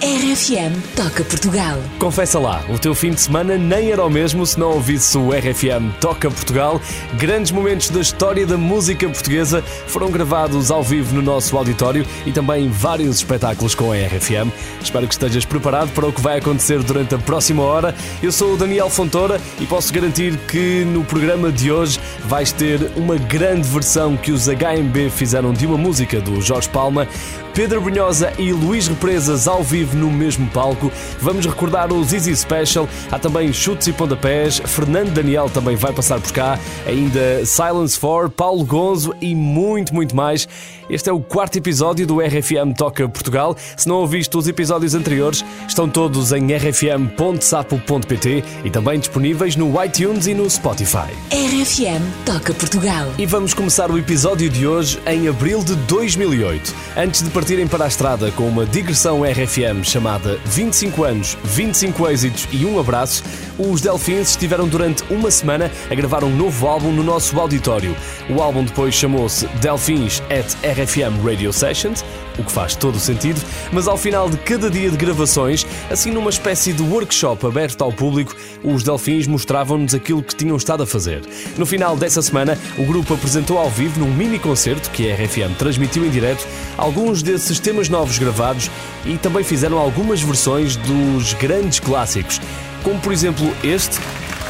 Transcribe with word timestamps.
RFM 0.00 0.80
Toca 0.94 1.24
Portugal. 1.24 1.76
Confessa 1.98 2.38
lá, 2.38 2.64
o 2.68 2.78
teu 2.78 2.94
fim 2.94 3.10
de 3.10 3.20
semana 3.20 3.58
nem 3.58 3.90
era 3.90 4.04
o 4.04 4.08
mesmo 4.08 4.46
se 4.46 4.56
não 4.56 4.74
ouvisse 4.74 5.18
o 5.18 5.30
RFM 5.32 5.92
Toca 6.00 6.30
Portugal. 6.30 6.80
Grandes 7.14 7.50
momentos 7.50 7.90
da 7.90 8.00
história 8.00 8.46
da 8.46 8.56
música 8.56 9.08
portuguesa 9.08 9.60
foram 9.88 10.08
gravados 10.08 10.70
ao 10.70 10.84
vivo 10.84 11.16
no 11.16 11.20
nosso 11.20 11.56
auditório 11.56 12.06
e 12.24 12.30
também 12.30 12.68
vários 12.68 13.16
espetáculos 13.16 13.74
com 13.74 13.90
a 13.90 13.96
RFM. 13.96 14.52
Espero 14.80 15.08
que 15.08 15.14
estejas 15.14 15.44
preparado 15.44 15.90
para 15.90 16.06
o 16.06 16.12
que 16.12 16.20
vai 16.20 16.38
acontecer 16.38 16.80
durante 16.84 17.16
a 17.16 17.18
próxima 17.18 17.64
hora. 17.64 17.92
Eu 18.22 18.30
sou 18.30 18.54
o 18.54 18.56
Daniel 18.56 18.88
Fontoura 18.88 19.40
e 19.58 19.66
posso 19.66 19.92
garantir 19.92 20.36
que 20.46 20.84
no 20.84 21.02
programa 21.02 21.50
de 21.50 21.72
hoje 21.72 21.98
vais 22.24 22.52
ter 22.52 22.92
uma 22.94 23.16
grande 23.16 23.66
versão 23.66 24.16
que 24.16 24.30
os 24.30 24.46
HMB 24.46 25.10
fizeram 25.10 25.52
de 25.52 25.66
uma 25.66 25.76
música 25.76 26.20
do 26.20 26.40
Jorge 26.40 26.68
Palma. 26.68 27.08
Pedro 27.52 27.80
Brunhosa 27.80 28.32
e 28.38 28.52
Luís 28.52 28.86
Represas 28.86 29.48
ao 29.48 29.64
vivo 29.64 29.87
no 29.96 30.10
mesmo 30.10 30.48
palco. 30.50 30.90
Vamos 31.20 31.46
recordar 31.46 31.92
os 31.92 32.12
Easy 32.12 32.34
Special. 32.36 32.88
Há 33.10 33.18
também 33.18 33.52
chutes 33.52 33.86
e 33.86 33.92
pontapés. 33.92 34.60
Fernando 34.64 35.10
Daniel 35.10 35.48
também 35.48 35.76
vai 35.76 35.92
passar 35.92 36.20
por 36.20 36.32
cá. 36.32 36.58
Ainda 36.86 37.44
Silence 37.44 37.98
4, 37.98 38.30
Paulo 38.30 38.64
Gonzo 38.64 39.14
e 39.20 39.34
muito, 39.34 39.94
muito 39.94 40.14
mais. 40.14 40.48
Este 40.90 41.10
é 41.10 41.12
o 41.12 41.20
quarto 41.20 41.58
episódio 41.58 42.06
do 42.06 42.18
RFM 42.20 42.72
Toca 42.74 43.06
Portugal. 43.06 43.54
Se 43.76 43.86
não 43.86 43.96
ouviste 43.96 44.34
os 44.38 44.48
episódios 44.48 44.94
anteriores, 44.94 45.44
estão 45.68 45.86
todos 45.86 46.32
em 46.32 46.50
rfm.sapo.pt 46.50 48.42
e 48.64 48.70
também 48.70 48.98
disponíveis 48.98 49.54
no 49.54 49.84
iTunes 49.84 50.26
e 50.26 50.32
no 50.32 50.48
Spotify. 50.48 51.12
RFM 51.30 52.24
Toca 52.24 52.54
Portugal. 52.54 53.06
E 53.18 53.26
vamos 53.26 53.52
começar 53.52 53.90
o 53.90 53.98
episódio 53.98 54.48
de 54.48 54.66
hoje 54.66 54.98
em 55.06 55.28
abril 55.28 55.62
de 55.62 55.76
2008. 55.76 56.74
Antes 56.96 57.22
de 57.22 57.28
partirem 57.28 57.68
para 57.68 57.84
a 57.84 57.88
estrada 57.88 58.30
com 58.30 58.48
uma 58.48 58.64
digressão 58.64 59.20
RFM 59.22 59.84
chamada 59.84 60.38
25 60.46 61.04
anos, 61.04 61.36
25 61.44 62.08
êxitos 62.08 62.48
e 62.50 62.64
um 62.64 62.80
abraço, 62.80 63.22
os 63.58 63.82
Delfins 63.82 64.30
estiveram 64.30 64.66
durante 64.66 65.04
uma 65.12 65.30
semana 65.30 65.70
a 65.90 65.94
gravar 65.94 66.24
um 66.24 66.34
novo 66.34 66.66
álbum 66.66 66.92
no 66.92 67.02
nosso 67.02 67.38
auditório. 67.38 67.94
O 68.30 68.40
álbum 68.40 68.64
depois 68.64 68.94
chamou-se 68.94 69.46
Delfins 69.60 70.22
at 70.30 70.54
RFM 70.64 70.77
Radio 71.24 71.52
Sessions, 71.52 72.04
o 72.38 72.44
que 72.44 72.52
faz 72.52 72.76
todo 72.76 72.94
o 72.94 73.00
sentido, 73.00 73.40
mas 73.72 73.88
ao 73.88 73.96
final 73.96 74.28
de 74.30 74.36
cada 74.38 74.70
dia 74.70 74.90
de 74.90 74.96
gravações, 74.96 75.66
assim 75.90 76.10
numa 76.10 76.30
espécie 76.30 76.72
de 76.72 76.82
workshop 76.82 77.46
aberto 77.46 77.82
ao 77.82 77.92
público, 77.92 78.34
os 78.62 78.82
Delfins 78.82 79.26
mostravam-nos 79.26 79.94
aquilo 79.94 80.22
que 80.22 80.34
tinham 80.34 80.56
estado 80.56 80.82
a 80.82 80.86
fazer. 80.86 81.22
No 81.56 81.66
final 81.66 81.96
dessa 81.96 82.22
semana, 82.22 82.58
o 82.78 82.84
grupo 82.84 83.14
apresentou 83.14 83.58
ao 83.58 83.70
vivo 83.70 84.00
num 84.00 84.12
mini 84.12 84.38
concerto 84.38 84.90
que 84.90 85.10
a 85.10 85.14
RFM 85.14 85.56
transmitiu 85.58 86.06
em 86.06 86.10
direto 86.10 86.46
alguns 86.76 87.22
desses 87.22 87.58
temas 87.58 87.88
novos 87.88 88.18
gravados 88.18 88.70
e 89.04 89.16
também 89.16 89.42
fizeram 89.42 89.78
algumas 89.78 90.20
versões 90.20 90.76
dos 90.76 91.32
grandes 91.34 91.80
clássicos, 91.80 92.40
como 92.82 93.00
por 93.00 93.12
exemplo 93.12 93.46
este, 93.64 93.98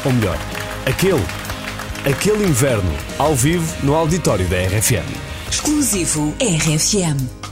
ou 0.05 0.13
melhor, 0.13 0.37
aquele, 0.85 1.23
aquele 2.05 2.45
inverno, 2.45 2.91
ao 3.17 3.35
vivo 3.35 3.65
no 3.83 3.95
auditório 3.95 4.47
da 4.47 4.57
RFM. 4.57 5.28
Exclusivo 5.49 6.31
RFM. 6.39 7.48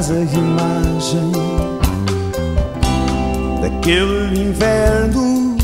Traz 0.00 0.10
a 0.10 0.20
imagem 0.20 1.32
daquele 3.60 4.40
inverno, 4.40 5.56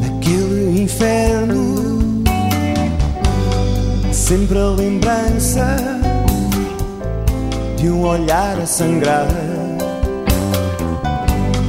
daquele 0.00 0.82
inferno. 0.82 2.22
Sempre 4.12 4.58
a 4.58 4.66
lembrança 4.68 5.76
de 7.76 7.90
um 7.90 8.04
olhar 8.04 8.60
a 8.60 8.66
sangrar, 8.66 9.26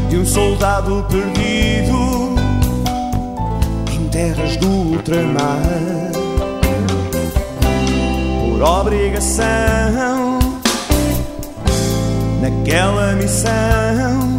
de 0.10 0.18
um 0.18 0.26
soldado 0.26 1.06
perdido 1.10 2.30
terras 4.12 4.58
do 4.58 4.68
ultramar 4.68 5.62
por 8.50 8.62
obrigação 8.62 10.29
naquela 12.42 13.14
missão 13.16 14.39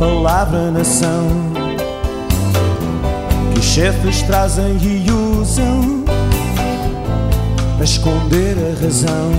palavra 0.00 0.70
nação 0.70 1.28
que 3.52 3.60
os 3.60 3.66
chefes 3.66 4.22
trazem 4.22 4.78
e 4.80 5.10
usam 5.12 6.04
para 7.76 7.84
esconder 7.84 8.56
a 8.56 8.82
razão 8.82 9.30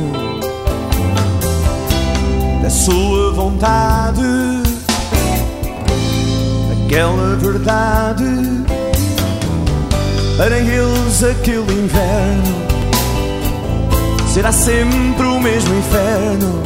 da 2.62 2.70
sua 2.70 3.34
vontade, 3.34 4.22
aquela 6.86 7.36
verdade 7.38 8.24
Para 10.38 10.60
eles 10.60 11.24
aquele 11.24 11.74
inverno 11.74 12.62
será 14.32 14.52
sempre 14.52 15.26
o 15.26 15.40
mesmo 15.40 15.74
inferno 15.74 16.62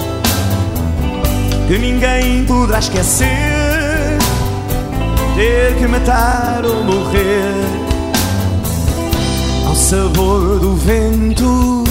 que 1.68 1.80
ninguém 1.80 2.45
poderá 2.45 2.80
esquecer. 2.80 3.55
Ter 5.35 5.75
que 5.77 5.85
matar 5.85 6.65
ou 6.65 6.83
morrer 6.85 7.53
ao 9.67 9.75
sabor 9.75 10.59
do 10.59 10.77
vento, 10.77 11.83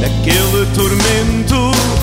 naquele 0.00 0.66
tormento. 0.74 1.56
Ao 1.56 1.98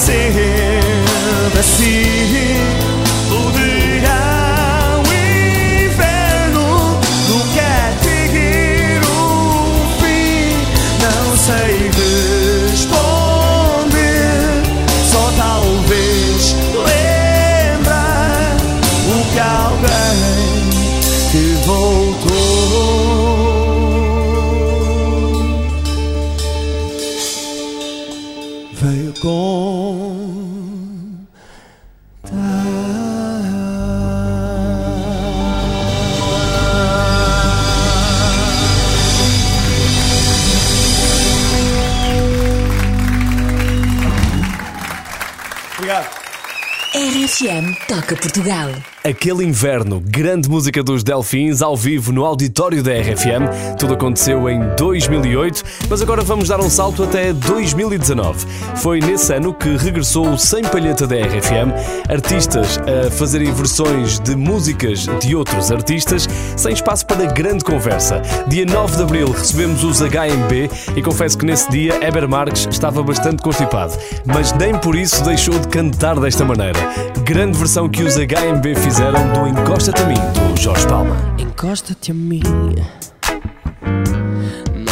será 0.00 0.59
Portugal. 48.16 48.89
Aquele 49.10 49.44
inverno, 49.44 50.00
grande 50.00 50.48
música 50.48 50.84
dos 50.84 51.02
Delfins 51.02 51.62
ao 51.62 51.76
vivo 51.76 52.12
no 52.12 52.24
auditório 52.24 52.80
da 52.80 52.92
RFM. 52.92 53.76
Tudo 53.76 53.94
aconteceu 53.94 54.48
em 54.48 54.60
2008, 54.76 55.64
mas 55.88 56.00
agora 56.00 56.22
vamos 56.22 56.46
dar 56.46 56.60
um 56.60 56.70
salto 56.70 57.02
até 57.02 57.32
2019. 57.32 58.46
Foi 58.76 59.00
nesse 59.00 59.34
ano 59.34 59.52
que 59.52 59.76
regressou 59.76 60.30
o 60.30 60.38
Sem 60.38 60.62
Palheta 60.62 61.08
da 61.08 61.16
RFM, 61.16 61.74
artistas 62.08 62.78
a 62.78 63.10
fazerem 63.10 63.52
versões 63.52 64.20
de 64.20 64.36
músicas 64.36 65.08
de 65.20 65.34
outros 65.34 65.72
artistas, 65.72 66.28
sem 66.56 66.72
espaço 66.72 67.04
para 67.04 67.26
grande 67.32 67.64
conversa. 67.64 68.22
Dia 68.46 68.64
9 68.64 68.96
de 68.96 69.02
abril 69.02 69.32
recebemos 69.32 69.82
os 69.82 69.98
HMB 69.98 70.70
e 70.96 71.02
confesso 71.02 71.36
que 71.36 71.44
nesse 71.44 71.68
dia 71.68 71.98
Eber 72.00 72.28
Marques 72.28 72.68
estava 72.70 73.02
bastante 73.02 73.42
constipado, 73.42 73.92
mas 74.24 74.52
nem 74.52 74.78
por 74.78 74.94
isso 74.94 75.24
deixou 75.24 75.58
de 75.58 75.66
cantar 75.66 76.20
desta 76.20 76.44
maneira. 76.44 76.78
Grande 77.24 77.58
versão 77.58 77.88
que 77.88 78.04
os 78.04 78.14
HMB 78.14 78.76
fizeram 78.76 78.99
do 79.00 79.48
Encosta-te 79.48 80.02
a 80.02 80.06
mim, 80.06 80.14
do 80.14 80.60
Jorge 80.60 80.86
Palma. 80.86 81.16
Encosta-te 81.38 82.10
a 82.10 82.14
mim. 82.14 82.42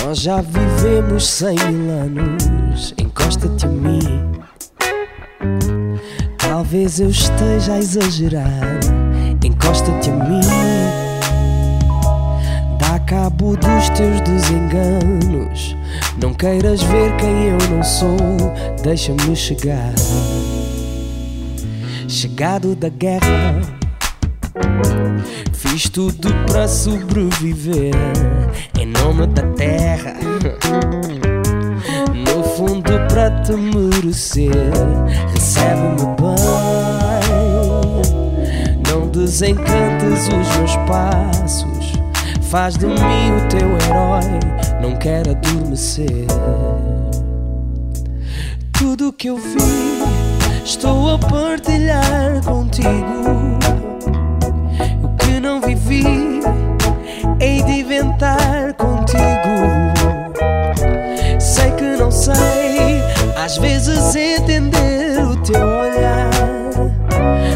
Nós 0.02 0.20
já 0.20 0.40
vivemos 0.40 1.28
cem 1.28 1.56
mil 1.70 1.90
anos. 1.92 2.94
Encosta-te 2.96 3.66
a 3.66 3.68
mim. 3.68 4.32
Talvez 6.38 7.00
eu 7.00 7.10
esteja 7.10 7.74
a 7.74 7.78
exagerar. 7.78 8.80
Encosta-te 9.44 10.10
a 10.10 10.14
mim. 10.14 10.40
Dá 12.78 12.98
cabo 13.00 13.58
dos 13.58 13.88
teus 13.90 14.22
desenganos. 14.22 15.76
Não 16.20 16.32
queiras 16.32 16.82
ver 16.82 17.14
quem 17.16 17.48
eu 17.48 17.58
não 17.70 17.82
sou. 17.82 18.16
Deixa-me 18.82 19.36
chegar. 19.36 19.92
Chegado 22.08 22.74
da 22.74 22.88
guerra. 22.88 23.77
Fiz 25.52 25.88
tudo 25.88 26.34
para 26.46 26.66
sobreviver 26.66 27.94
em 28.78 28.86
nome 28.86 29.26
da 29.28 29.42
terra. 29.54 30.14
No 32.14 32.42
fundo, 32.44 32.92
para 33.08 33.30
te 33.42 33.52
merecer, 33.52 34.50
recebe-me 35.32 36.06
bem. 36.16 36.38
Não 38.90 39.08
desencantes 39.08 40.28
os 40.28 40.56
meus 40.56 40.76
passos, 40.86 41.92
faz 42.42 42.76
de 42.76 42.86
mim 42.86 43.32
o 43.36 43.48
teu 43.48 43.68
herói. 43.78 44.40
Não 44.80 44.96
quero 44.96 45.30
adormecer. 45.30 46.26
Tudo 48.72 49.12
que 49.12 49.28
eu 49.28 49.36
vi, 49.36 50.02
estou 50.64 51.14
a 51.14 51.18
partilhar 51.18 52.42
contigo 52.44 53.87
o 55.58 55.60
que 55.60 55.60
não 55.60 55.60
vivi, 55.60 56.40
hei 57.40 57.62
de 57.62 57.80
inventar 57.80 58.74
contigo. 58.74 59.18
Sei 61.40 61.70
que 61.72 61.96
não 61.96 62.10
sei, 62.10 63.02
às 63.36 63.58
vezes 63.58 64.14
entender 64.14 65.24
o 65.24 65.36
teu 65.42 65.66
olhar, 65.66 66.30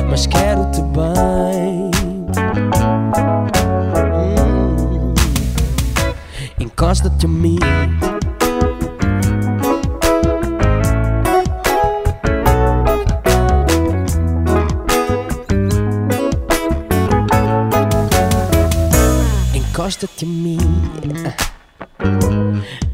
mas 0.08 0.26
quero-te 0.26 0.82
bem. 0.82 1.90
Hum. 4.16 5.14
Encosta-te 6.58 7.26
a 7.26 7.28
mim. 7.28 7.58
Encosta-te 19.92 20.24
a 20.24 20.28
mim. 20.28 20.58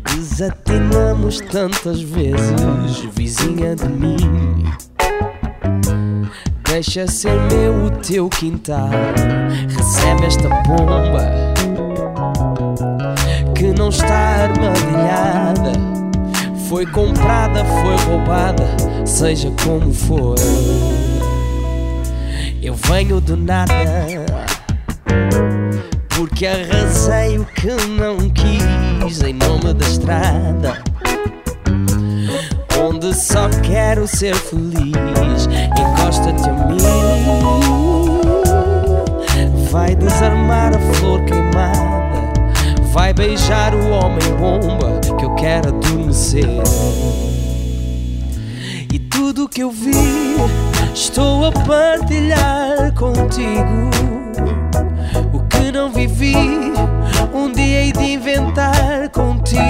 Desatinamos 0.02 1.40
tantas 1.43 2.00
vezes, 2.00 3.05
vizinha 3.14 3.76
de 3.76 3.88
mim. 3.88 4.64
Deixa 6.64 7.07
ser 7.07 7.40
meu 7.52 7.85
o 7.85 7.90
teu 7.99 8.28
quintal. 8.28 8.90
Recebe 9.69 10.26
esta 10.26 10.49
bomba 10.67 11.55
que 13.55 13.67
não 13.78 13.90
está 13.90 14.49
armadilhada. 14.49 15.73
Foi 16.69 16.85
comprada, 16.85 17.64
foi 17.64 17.97
roubada, 18.09 18.67
seja 19.07 19.52
como 19.62 19.93
for. 19.93 20.35
Eu 22.61 22.75
venho 22.75 23.21
do 23.21 23.37
nada 23.37 23.73
que 26.26 26.46
arrasei 26.46 27.38
o 27.38 27.44
que 27.44 27.70
não 27.87 28.16
quis 28.30 29.20
em 29.22 29.34
nome 29.34 29.72
da 29.72 29.87
estrada. 29.87 30.82
Onde 32.82 33.14
só 33.14 33.48
quero 33.62 34.06
ser 34.08 34.34
feliz, 34.34 35.48
encosta-te 35.78 36.48
a 36.48 36.52
mim. 36.52 36.78
Vai 39.70 39.94
desarmar 39.94 40.72
a 40.75 40.94
flor 40.94 41.22
queimada, 41.25 42.32
vai 42.92 43.12
beijar 43.12 43.75
o 43.75 43.90
homem 43.90 44.34
bomba 44.38 45.00
que 45.16 45.25
eu 45.25 45.34
quero 45.37 45.68
adormecer. 45.68 46.48
E 48.92 48.98
tudo 48.98 49.48
que 49.48 49.62
eu 49.62 49.70
vi, 49.70 49.92
estou 50.94 51.46
a 51.46 51.52
partilhar 51.52 52.92
contigo 52.94 54.17
não 55.78 55.90
vivi, 55.92 56.35
um 57.32 57.52
dia 57.52 57.82
hei 57.85 57.92
de 57.92 58.14
inventar 58.14 59.08
contigo. 59.11 59.62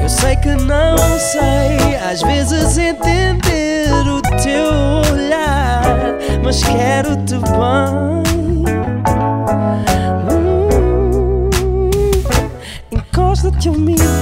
Eu 0.00 0.08
sei 0.08 0.36
que 0.36 0.48
não 0.48 0.96
sei, 1.18 1.96
às 1.96 2.22
vezes 2.22 2.78
entender 2.78 3.90
o 4.08 4.22
teu 4.42 5.12
olhar, 5.12 5.82
mas 6.42 6.62
quero-te 6.62 7.34
bem. 7.34 8.64
Hum, 10.32 11.90
Encosta-te 12.90 13.68
a 13.68 13.72
mim. 13.72 14.19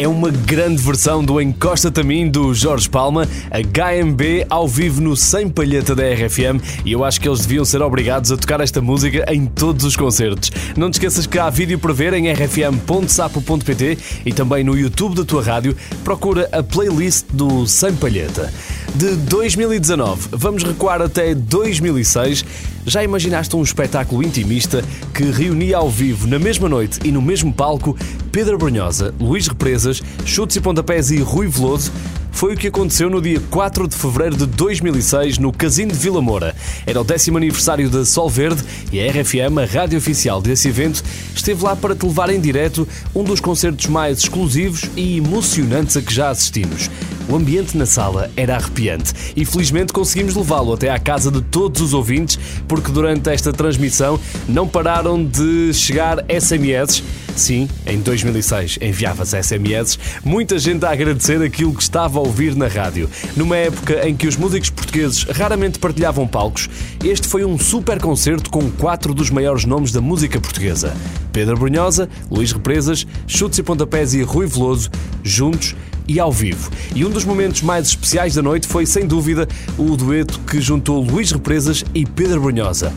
É 0.00 0.08
uma 0.08 0.30
grande 0.30 0.82
versão 0.82 1.22
do 1.22 1.38
Encosta-te 1.38 2.00
a 2.00 2.02
mim 2.02 2.26
do 2.26 2.54
Jorge 2.54 2.88
Palma, 2.88 3.28
a 3.50 3.58
HMB 3.60 4.46
ao 4.48 4.66
vivo 4.66 4.98
no 4.98 5.14
Sem 5.14 5.46
Palheta 5.46 5.94
da 5.94 6.04
RFM 6.04 6.58
e 6.86 6.92
eu 6.92 7.04
acho 7.04 7.20
que 7.20 7.28
eles 7.28 7.40
deviam 7.40 7.66
ser 7.66 7.82
obrigados 7.82 8.32
a 8.32 8.36
tocar 8.38 8.62
esta 8.62 8.80
música 8.80 9.30
em 9.30 9.44
todos 9.44 9.84
os 9.84 9.96
concertos. 9.96 10.50
Não 10.74 10.90
te 10.90 10.94
esqueças 10.94 11.26
que 11.26 11.38
há 11.38 11.50
vídeo 11.50 11.78
para 11.78 11.92
ver 11.92 12.14
em 12.14 12.32
rfm.sapo.pt 12.32 13.98
e 14.24 14.32
também 14.32 14.64
no 14.64 14.74
YouTube 14.74 15.16
da 15.16 15.22
tua 15.22 15.42
rádio. 15.42 15.76
Procura 16.02 16.48
a 16.50 16.62
playlist 16.62 17.26
do 17.34 17.66
Sem 17.66 17.94
Palheta. 17.94 18.50
De 18.94 19.16
2019, 19.16 20.30
vamos 20.32 20.64
recuar 20.64 21.02
até 21.02 21.34
2006. 21.34 22.42
Já 22.86 23.04
imaginaste 23.04 23.54
um 23.54 23.62
espetáculo 23.62 24.22
intimista 24.22 24.82
que 25.14 25.24
reunia 25.24 25.76
ao 25.76 25.90
vivo, 25.90 26.26
na 26.26 26.38
mesma 26.38 26.68
noite 26.68 26.98
e 27.04 27.12
no 27.12 27.20
mesmo 27.20 27.52
palco, 27.52 27.96
Pedro 28.32 28.56
Brunhosa, 28.56 29.14
Luís 29.20 29.46
Represas, 29.46 30.02
Chutes 30.24 30.56
e 30.56 30.60
Pontapés 30.60 31.10
e 31.10 31.18
Rui 31.18 31.46
Veloso? 31.46 31.92
Foi 32.32 32.54
o 32.54 32.56
que 32.56 32.68
aconteceu 32.68 33.10
no 33.10 33.20
dia 33.20 33.40
4 33.50 33.86
de 33.86 33.96
fevereiro 33.96 34.36
de 34.36 34.46
2006 34.46 35.38
no 35.38 35.52
Casino 35.52 35.92
de 35.92 35.98
Vila 35.98 36.22
Moura. 36.22 36.54
Era 36.86 37.00
o 37.00 37.04
décimo 37.04 37.36
aniversário 37.36 37.90
da 37.90 38.04
Sol 38.04 38.28
Verde 38.28 38.62
e 38.92 39.00
a 39.00 39.10
RFM, 39.10 39.58
a 39.58 39.64
rádio 39.64 39.98
oficial 39.98 40.40
desse 40.40 40.68
evento, 40.68 41.02
esteve 41.34 41.62
lá 41.62 41.76
para 41.76 41.94
te 41.94 42.06
levar 42.06 42.30
em 42.30 42.40
direto 42.40 42.86
um 43.14 43.24
dos 43.24 43.40
concertos 43.40 43.86
mais 43.86 44.18
exclusivos 44.18 44.84
e 44.96 45.18
emocionantes 45.18 45.96
a 45.96 46.02
que 46.02 46.14
já 46.14 46.30
assistimos. 46.30 46.88
O 47.30 47.36
ambiente 47.36 47.76
na 47.76 47.86
sala 47.86 48.28
era 48.36 48.56
arrepiante 48.56 49.12
e 49.36 49.44
felizmente 49.44 49.92
conseguimos 49.92 50.34
levá-lo 50.34 50.72
até 50.72 50.90
à 50.90 50.98
casa 50.98 51.30
de 51.30 51.40
todos 51.40 51.80
os 51.80 51.94
ouvintes, 51.94 52.36
porque 52.66 52.90
durante 52.90 53.30
esta 53.30 53.52
transmissão 53.52 54.18
não 54.48 54.66
pararam 54.66 55.24
de 55.24 55.72
chegar 55.72 56.24
SMS. 56.28 57.04
Sim, 57.36 57.68
em 57.86 58.00
2006 58.00 58.78
enviava-se 58.82 59.40
SMS, 59.40 59.96
muita 60.24 60.58
gente 60.58 60.84
a 60.84 60.90
agradecer 60.90 61.40
aquilo 61.40 61.72
que 61.72 61.82
estava 61.82 62.19
ouvir 62.20 62.54
na 62.54 62.68
rádio. 62.68 63.10
Numa 63.36 63.56
época 63.56 64.06
em 64.08 64.14
que 64.14 64.26
os 64.26 64.36
músicos 64.36 64.70
portugueses 64.70 65.24
raramente 65.24 65.78
partilhavam 65.78 66.26
palcos, 66.26 66.68
este 67.04 67.26
foi 67.26 67.44
um 67.44 67.58
super 67.58 68.00
concerto 68.00 68.50
com 68.50 68.70
quatro 68.70 69.12
dos 69.12 69.30
maiores 69.30 69.64
nomes 69.64 69.92
da 69.92 70.00
música 70.00 70.40
portuguesa: 70.40 70.96
Pedro 71.32 71.58
Brunhosa, 71.58 72.08
Luís 72.30 72.52
Represas, 72.52 73.06
Chutes 73.26 73.58
e 73.58 73.62
Pontapés 73.62 74.14
e 74.14 74.22
Rui 74.22 74.46
Veloso, 74.46 74.90
juntos 75.22 75.74
e 76.06 76.18
ao 76.18 76.32
vivo. 76.32 76.70
E 76.94 77.04
um 77.04 77.10
dos 77.10 77.24
momentos 77.24 77.62
mais 77.62 77.88
especiais 77.88 78.34
da 78.34 78.42
noite 78.42 78.66
foi, 78.66 78.84
sem 78.84 79.06
dúvida, 79.06 79.46
o 79.78 79.96
dueto 79.96 80.40
que 80.40 80.60
juntou 80.60 81.02
Luís 81.02 81.30
Represas 81.30 81.84
e 81.94 82.04
Pedro 82.04 82.40
Brunhosa. 82.40 82.92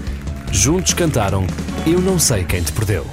Juntos 0.51 0.94
cantaram 0.94 1.46
Eu 1.86 2.00
Não 2.00 2.18
Sei 2.18 2.44
Quem 2.44 2.62
Te 2.62 2.72
Perdeu. 2.72 3.06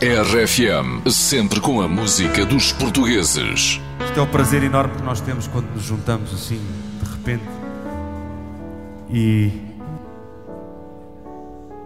RFM, 0.00 1.06
sempre 1.10 1.60
com 1.60 1.82
a 1.82 1.86
música 1.86 2.46
dos 2.46 2.72
portugueses. 2.72 3.80
Isto 4.10 4.18
é 4.18 4.22
o 4.24 4.26
prazer 4.26 4.64
enorme 4.64 4.96
que 4.96 5.02
nós 5.04 5.20
temos 5.20 5.46
quando 5.46 5.72
nos 5.72 5.84
juntamos 5.84 6.34
assim, 6.34 6.60
de 7.00 7.10
repente. 7.12 7.44
E 9.08 9.52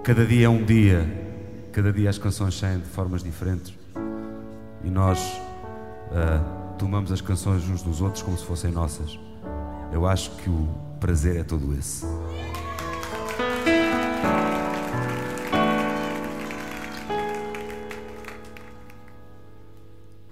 cada 0.02 0.25
dia 0.25 0.47
é 0.47 0.49
um 0.49 0.64
dia, 0.64 1.07
cada 1.71 1.93
dia 1.93 2.09
as 2.09 2.16
canções 2.16 2.59
saem 2.59 2.78
de 2.78 2.87
formas 2.87 3.23
diferentes. 3.23 3.75
E 4.83 4.88
nós 4.88 5.38
ah, 6.12 6.40
tomamos 6.78 7.12
as 7.12 7.21
canções 7.21 7.69
uns 7.69 7.83
dos 7.83 8.00
outros 8.00 8.23
como 8.23 8.38
se 8.38 8.47
fossem 8.47 8.73
nossas. 8.73 9.19
Eu 9.93 10.07
acho 10.07 10.31
que 10.37 10.49
o 10.49 10.66
prazer 10.99 11.37
é 11.37 11.45
todo 11.45 11.78
esse. 11.78 12.07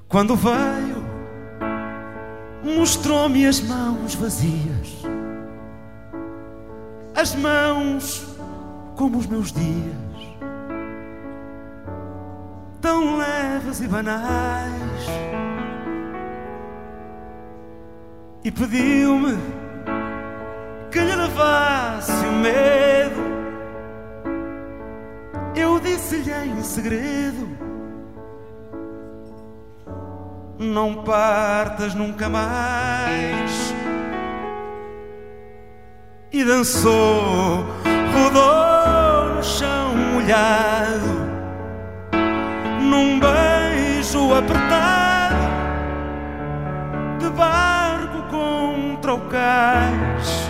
Quando 0.08 0.34
veio, 0.36 1.01
mostrou-me 2.72 3.46
as 3.46 3.60
mãos 3.60 4.14
vazias, 4.14 5.02
as 7.14 7.34
mãos 7.34 8.26
como 8.96 9.18
os 9.18 9.26
meus 9.26 9.52
dias, 9.52 10.36
tão 12.80 13.18
leves 13.18 13.80
e 13.80 13.88
banais, 13.88 15.06
e 18.44 18.50
pediu-me 18.50 19.38
que 20.90 20.98
lhe 20.98 21.14
levasse 21.14 22.12
o 22.12 22.32
medo. 22.32 23.22
Eu 25.54 25.78
disse-lhe 25.78 26.32
em 26.32 26.62
segredo. 26.62 27.61
Não 30.62 30.94
partas 31.02 31.92
nunca 31.92 32.28
mais. 32.28 33.74
E 36.30 36.44
dançou, 36.44 37.66
rodou 38.14 39.34
no 39.34 39.42
chão 39.42 39.96
molhado, 39.96 41.28
num 42.80 43.18
beijo 43.18 44.32
apertado, 44.32 45.36
de 47.18 47.28
barco 47.30 48.22
contra 48.30 49.14
o 49.14 49.20
cais. 49.22 50.48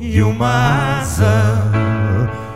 E 0.00 0.22
uma 0.22 1.00
asa 1.00 1.64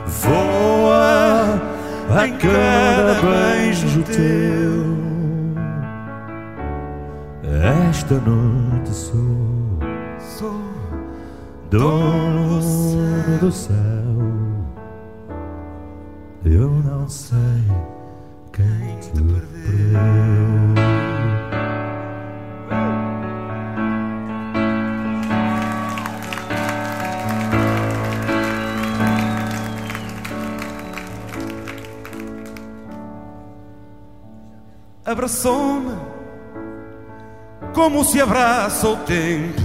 voa 0.07 1.72
em 2.21 2.37
cada 2.37 3.14
beijo 3.23 4.02
teu. 4.02 4.92
Esta 7.88 8.14
noite 8.14 8.90
sou, 8.90 9.78
Sou 10.19 10.61
dono 11.71 12.61
do 13.40 13.50
céu. 13.50 13.75
Eu 16.45 16.71
não 16.71 17.09
sei 17.09 17.38
quem 18.52 18.99
te 19.00 19.11
perdeu. 19.11 21.12
Abraçou-me 35.12 35.95
como 37.75 38.04
se 38.04 38.21
abraça 38.21 38.88
o 38.88 38.97
tempo, 38.97 39.61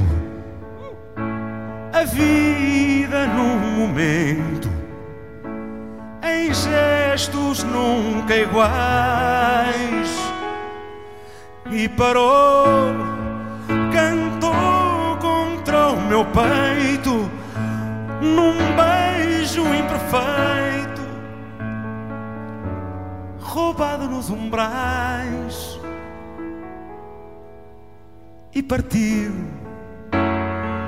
a 1.92 2.04
vida 2.04 3.28
num 3.28 3.58
momento, 3.80 4.70
em 6.24 6.54
gestos 6.54 7.64
nunca 7.64 8.36
iguais, 8.36 10.10
e 11.72 11.88
parou, 11.90 12.94
cantou 13.92 15.18
contra 15.20 15.90
o 15.90 16.02
meu 16.02 16.26
peito, 16.26 17.30
num 18.22 18.58
beijo 18.76 19.62
imperfeito, 19.62 20.77
roubado 23.58 24.08
nos 24.08 24.30
umbrais 24.30 25.80
e 28.54 28.62
partiu 28.62 29.34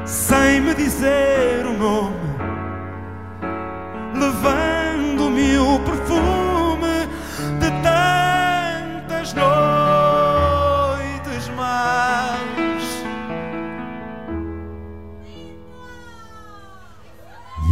sem 0.06 0.62
me 0.62 0.76
dizer 0.76 1.66
o 1.66 1.74
nome, 1.74 2.30
levando-me 4.14 5.58
o 5.58 5.80
perfume 5.80 7.08
de 7.60 7.72
tantas 7.82 9.34
noites 9.34 10.30
mais. 11.58 13.04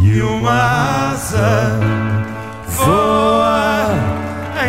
E 0.02 0.20
uma 0.22 1.12
asa 1.12 1.78
voa 2.66 3.37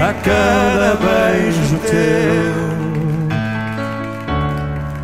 a 0.10 0.14
cada 0.14 0.96
beijo 0.96 1.78
teu. 1.86 2.70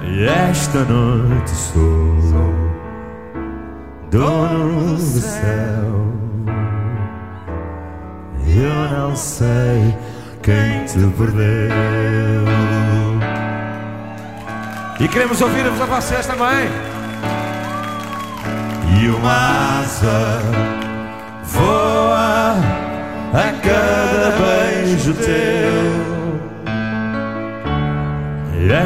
E 0.03 0.25
esta 0.25 0.79
noite 0.85 1.51
sou 1.51 2.15
dono 4.09 4.95
do 4.95 5.00
céu. 5.00 6.05
Eu 8.47 8.97
não 8.97 9.15
sei 9.15 9.95
quem 10.41 10.85
te 10.85 11.00
perdeu. 11.17 11.75
E 15.00 15.07
queremos 15.07 15.39
ouvir-vos 15.41 15.81
a 15.81 15.85
vocês 15.85 16.25
também. 16.25 16.69
E 18.97 19.09
uma 19.09 19.81
asa 19.81 20.41
voa 21.43 22.14
a 23.34 23.51
cada 23.62 24.32
beijo 24.38 25.13
teu. 25.13 26.05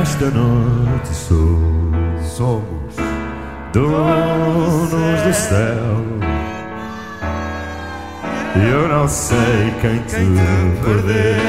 Esta 0.01 0.25
noite 0.25 1.13
sou, 1.13 1.59
somos 2.21 2.95
donos 3.73 5.21
do 5.21 5.33
céu. 5.33 6.29
Eu 8.55 8.87
não 8.89 9.07
sei 9.07 9.73
quem 9.81 9.99
te 9.99 10.15
perdeu. 10.83 11.39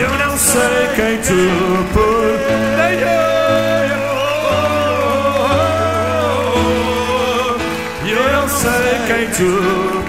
Eu 0.00 0.18
não 0.18 0.36
sei 0.36 0.88
quem 0.96 1.20
te 1.20 1.92
perdeu. 1.92 2.13
Quem 9.06 9.26
te 9.26 9.44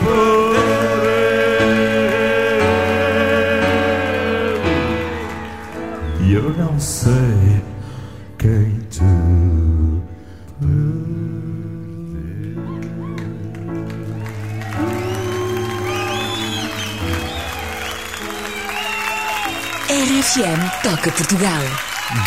perdeu. 0.04 0.56
E 6.22 6.34
eu 6.34 6.50
não 6.58 6.80
sei 6.80 7.62
quem 8.38 8.80
te 8.90 9.02
RFM 19.90 20.82
Toca 20.84 21.12
Portugal. 21.12 21.62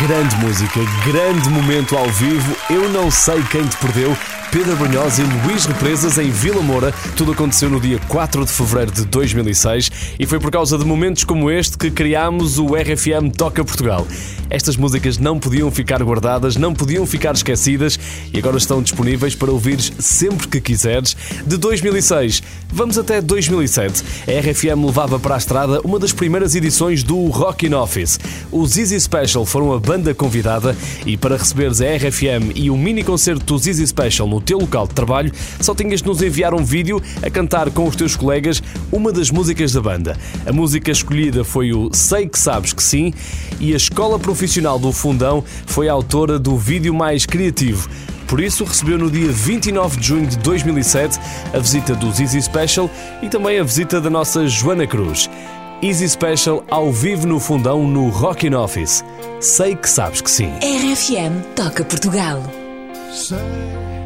Grande 0.00 0.36
música, 0.36 0.80
grande 1.04 1.48
momento 1.50 1.96
ao 1.96 2.06
vivo. 2.10 2.56
Eu 2.70 2.88
não 2.90 3.10
sei 3.10 3.42
quem 3.44 3.66
te 3.66 3.76
perdeu. 3.78 4.16
Pedro 4.50 4.76
Brunhosa 4.76 5.22
e 5.22 5.46
Luís 5.46 5.66
Represas 5.66 6.16
em 6.16 6.30
Vila 6.30 6.62
Moura. 6.62 6.94
Tudo 7.14 7.32
aconteceu 7.32 7.68
no 7.68 7.78
dia 7.78 8.00
4 8.08 8.46
de 8.46 8.50
fevereiro 8.50 8.90
de 8.90 9.04
2006 9.04 9.90
e 10.18 10.24
foi 10.24 10.40
por 10.40 10.50
causa 10.50 10.78
de 10.78 10.86
momentos 10.86 11.22
como 11.22 11.50
este 11.50 11.76
que 11.76 11.90
criámos 11.90 12.58
o 12.58 12.74
RFM 12.74 13.30
Toca 13.36 13.62
Portugal. 13.62 14.06
Estas 14.50 14.78
músicas 14.78 15.18
não 15.18 15.38
podiam 15.38 15.70
ficar 15.70 16.02
guardadas, 16.02 16.56
não 16.56 16.72
podiam 16.72 17.04
ficar 17.04 17.34
esquecidas 17.34 18.00
e 18.32 18.38
agora 18.38 18.56
estão 18.56 18.82
disponíveis 18.82 19.34
para 19.34 19.50
ouvires 19.50 19.92
sempre 19.98 20.48
que 20.48 20.60
quiseres. 20.60 21.14
De 21.46 21.58
2006, 21.58 22.42
vamos 22.72 22.96
até 22.96 23.20
2007. 23.20 24.02
A 24.26 24.40
RFM 24.40 24.86
levava 24.86 25.18
para 25.18 25.34
a 25.34 25.38
estrada 25.38 25.82
uma 25.82 25.98
das 25.98 26.12
primeiras 26.12 26.54
edições 26.54 27.02
do 27.02 27.26
Rockin' 27.26 27.74
Office. 27.74 28.18
Os 28.50 28.78
Easy 28.78 28.98
Special 28.98 29.44
foram 29.44 29.74
a 29.74 29.78
banda 29.78 30.14
convidada 30.14 30.74
e 31.04 31.18
para 31.18 31.36
receberes 31.36 31.82
a 31.82 31.96
RFM 31.96 32.52
e 32.54 32.70
o 32.70 32.76
mini 32.76 33.04
concerto 33.04 33.44
dos 33.44 33.66
Easy 33.66 33.86
Special 33.86 34.26
no 34.26 34.37
teu 34.40 34.58
local 34.58 34.86
de 34.86 34.94
trabalho, 34.94 35.32
só 35.60 35.74
tinhas 35.74 36.00
de 36.00 36.06
nos 36.06 36.22
enviar 36.22 36.54
um 36.54 36.64
vídeo 36.64 37.02
a 37.22 37.30
cantar 37.30 37.70
com 37.70 37.86
os 37.86 37.96
teus 37.96 38.16
colegas 38.16 38.62
uma 38.92 39.12
das 39.12 39.30
músicas 39.30 39.72
da 39.72 39.80
banda. 39.80 40.16
A 40.46 40.52
música 40.52 40.90
escolhida 40.90 41.44
foi 41.44 41.72
o 41.72 41.90
Sei 41.92 42.28
que 42.28 42.38
Sabes 42.38 42.72
que 42.72 42.82
Sim 42.82 43.12
e 43.60 43.72
a 43.72 43.76
Escola 43.76 44.18
Profissional 44.18 44.78
do 44.78 44.92
Fundão 44.92 45.42
foi 45.66 45.88
a 45.88 45.92
autora 45.92 46.38
do 46.38 46.56
vídeo 46.56 46.94
mais 46.94 47.26
criativo. 47.26 47.88
Por 48.28 48.40
isso, 48.40 48.62
recebeu 48.62 48.98
no 48.98 49.10
dia 49.10 49.32
29 49.32 49.98
de 49.98 50.06
junho 50.06 50.26
de 50.26 50.36
2007 50.38 51.18
a 51.54 51.58
visita 51.58 51.94
dos 51.94 52.20
Easy 52.20 52.42
Special 52.42 52.90
e 53.22 53.28
também 53.28 53.58
a 53.58 53.62
visita 53.64 54.00
da 54.00 54.10
nossa 54.10 54.46
Joana 54.46 54.86
Cruz. 54.86 55.30
Easy 55.80 56.08
Special 56.08 56.62
ao 56.70 56.92
vivo 56.92 57.26
no 57.26 57.40
Fundão 57.40 57.86
no 57.86 58.08
Rockin' 58.08 58.54
Office. 58.54 59.02
Sei 59.40 59.74
que 59.74 59.88
sabes 59.88 60.20
que 60.20 60.30
sim. 60.30 60.52
RFM 60.60 61.54
Toca 61.54 61.84
Portugal. 61.84 62.42
Sei 63.12 63.97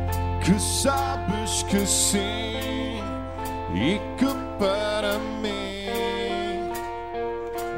que 0.45 0.61
sabes 0.61 1.63
que 1.65 1.87
sim 1.87 3.01
e 3.75 4.01
que 4.19 4.27
para 4.59 5.19
mim 5.41 6.73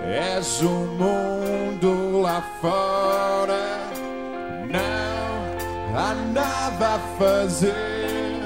és 0.06 0.62
o 0.62 0.70
mundo 0.70 2.20
lá 2.22 2.42
fora. 2.60 3.90
Não 4.70 5.98
há 5.98 6.14
nada 6.32 6.94
a 6.94 6.98
fazer, 7.18 8.42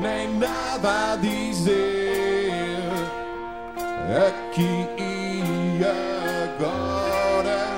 nem 0.00 0.34
nada 0.34 1.12
a 1.12 1.16
dizer 1.16 2.38
aqui 4.26 4.86
e 4.98 5.80
agora. 5.84 7.68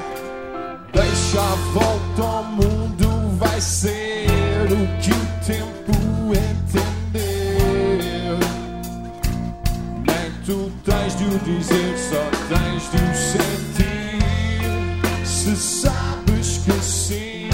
Deixa 0.92 1.40
a 1.40 1.54
volta 1.72 2.22
ao 2.22 2.44
mundo, 2.44 3.36
vai 3.38 3.60
ser 3.60 4.26
o 4.72 5.00
que 5.00 5.19
tempo 5.50 5.92
entender. 6.32 7.58
Nem 10.06 10.30
tu 10.46 10.70
tens 10.84 11.16
de 11.16 11.24
o 11.24 11.38
dizer, 11.40 11.98
só 11.98 12.22
tens 12.48 12.82
de 12.92 12.98
o 13.02 13.14
sentir. 13.32 14.20
Se 15.24 15.56
sabes 15.56 16.58
que 16.58 16.72
sim 16.84 17.48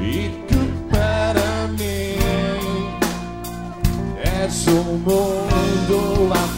e 0.00 0.30
que 0.46 0.60
para 0.90 1.66
mim 1.68 2.18
és 4.22 4.66
o 4.68 4.82
mundo 4.84 6.28
lá 6.28 6.36
fora. 6.36 6.55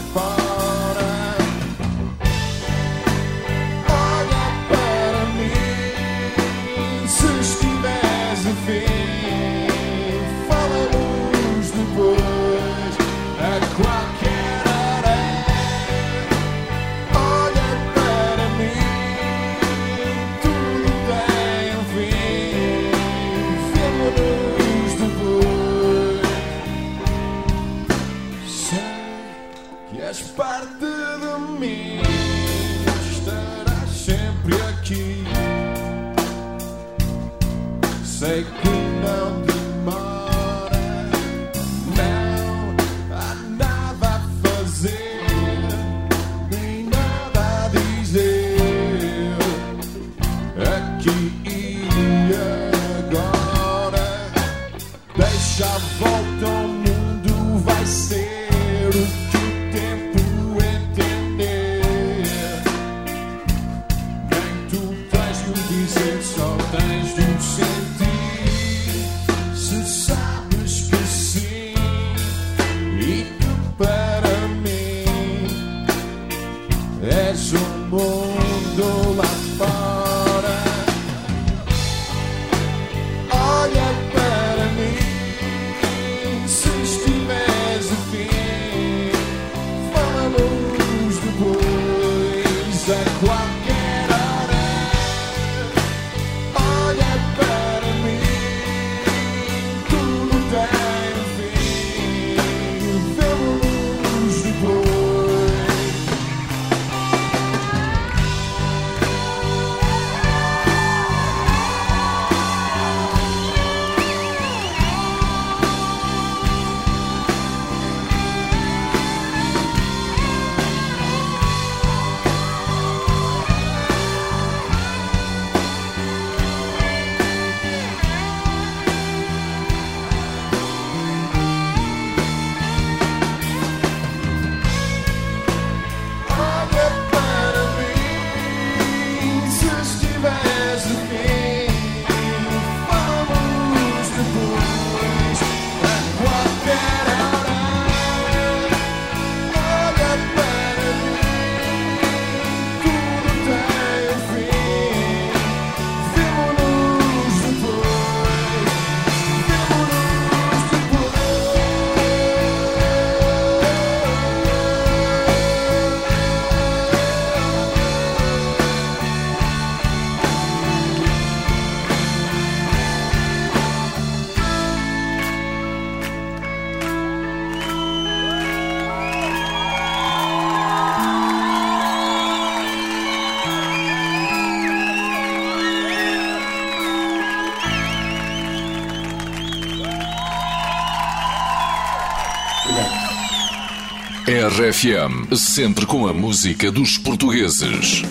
RFM, 194.79 195.35
sempre 195.35 195.85
com 195.85 196.07
a 196.07 196.13
música 196.13 196.71
dos 196.71 196.97
portugueses. 196.97 198.01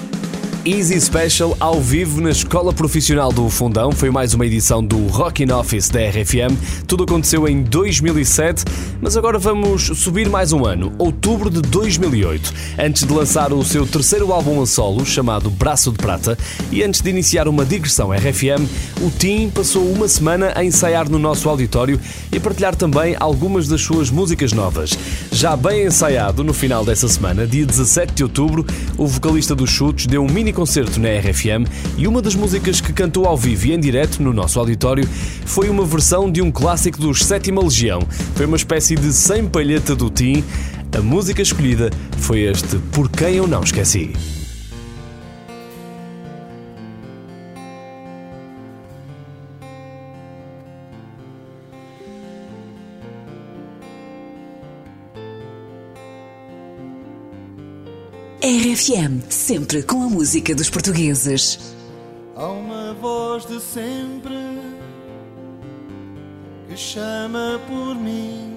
Easy 0.71 1.01
Special 1.01 1.57
ao 1.59 1.81
vivo 1.81 2.21
na 2.21 2.29
Escola 2.29 2.75
Profissional 2.75 3.33
do 3.33 3.49
Fundão. 3.49 3.91
Foi 3.91 4.11
mais 4.11 4.35
uma 4.35 4.45
edição 4.45 4.85
do 4.85 5.07
Rockin' 5.07 5.51
Office 5.51 5.89
da 5.89 6.01
RFM. 6.01 6.55
Tudo 6.87 7.05
aconteceu 7.05 7.49
em 7.49 7.63
2007, 7.63 8.65
mas 9.01 9.17
agora 9.17 9.39
vamos 9.39 9.85
subir 9.99 10.29
mais 10.29 10.53
um 10.53 10.67
ano, 10.67 10.93
outubro 10.99 11.49
de 11.49 11.63
2008. 11.63 12.53
Antes 12.79 13.05
de 13.05 13.13
lançar 13.15 13.51
o 13.51 13.65
seu 13.65 13.87
terceiro 13.87 14.31
álbum 14.31 14.61
a 14.61 14.67
solo, 14.67 15.07
chamado 15.07 15.49
Braço 15.49 15.91
de 15.91 15.97
Prata, 15.97 16.37
e 16.71 16.83
antes 16.83 17.01
de 17.01 17.09
iniciar 17.09 17.49
uma 17.49 17.65
digressão 17.65 18.11
RFM, 18.13 18.69
o 19.01 19.11
Tim 19.11 19.49
passou 19.49 19.91
uma 19.91 20.07
semana 20.07 20.53
a 20.55 20.63
ensaiar 20.63 21.09
no 21.09 21.19
nosso 21.19 21.49
auditório 21.49 21.99
e 22.31 22.37
a 22.37 22.41
partilhar 22.41 22.77
também 22.77 23.17
algumas 23.19 23.69
das 23.69 23.81
suas 23.81 24.11
músicas 24.11 24.53
novas. 24.53 24.99
Já 25.39 25.57
bem 25.57 25.87
ensaiado, 25.87 26.43
no 26.43 26.53
final 26.53 26.85
dessa 26.85 27.07
semana, 27.07 27.47
dia 27.47 27.65
17 27.65 28.13
de 28.13 28.25
outubro, 28.25 28.67
o 28.97 29.07
vocalista 29.07 29.55
dos 29.55 29.71
Chutes 29.71 30.07
deu 30.07 30.21
um 30.21 30.29
mini 30.29 30.53
concerto 30.53 30.99
na 30.99 31.11
RFM 31.11 31.65
e 31.97 32.09
uma 32.09 32.21
das 32.21 32.35
músicas 32.35 32.81
que 32.81 32.93
cantou 32.93 33.25
ao 33.25 33.37
vivo 33.37 33.69
e 33.69 33.73
em 33.73 33.79
direto 33.79 34.21
no 34.21 34.33
nosso 34.33 34.59
auditório 34.59 35.09
foi 35.47 35.69
uma 35.69 35.85
versão 35.85 36.29
de 36.29 36.43
um 36.43 36.51
clássico 36.51 36.99
dos 36.99 37.25
Sétima 37.25 37.63
Legião. 37.63 38.01
Foi 38.35 38.47
uma 38.47 38.57
espécie 38.57 38.97
de 38.97 39.13
sem 39.13 39.47
palheta 39.47 39.95
do 39.95 40.11
Tim. 40.11 40.43
A 40.91 41.01
música 41.01 41.41
escolhida 41.41 41.89
foi 42.17 42.41
este 42.41 42.77
Por 42.91 43.09
Quem 43.09 43.37
Eu 43.37 43.47
Não 43.47 43.63
Esqueci. 43.63 44.38
RFM, 58.79 59.29
sempre 59.29 59.83
com 59.83 60.05
a 60.05 60.09
música 60.09 60.55
dos 60.55 60.71
portugueses. 60.71 61.75
Há 62.37 62.47
uma 62.47 62.95
voz 62.95 63.45
de 63.45 63.61
sempre 63.61 64.37
que 66.69 66.77
chama 66.77 67.61
por 67.67 67.97
mim 67.97 68.57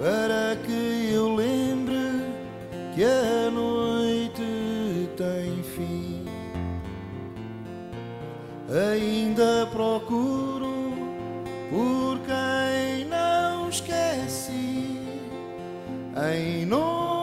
para 0.00 0.56
que 0.66 1.10
eu 1.12 1.36
lembre 1.36 1.94
que 2.96 3.04
a 3.04 3.48
noite 3.48 5.08
tem 5.16 5.62
fim. 5.62 6.24
Ainda 8.92 9.66
procuro 9.66 10.92
por 11.70 12.18
quem 12.26 13.04
não 13.04 13.68
esqueci 13.68 14.98
em 16.34 16.66
nome 16.66 17.17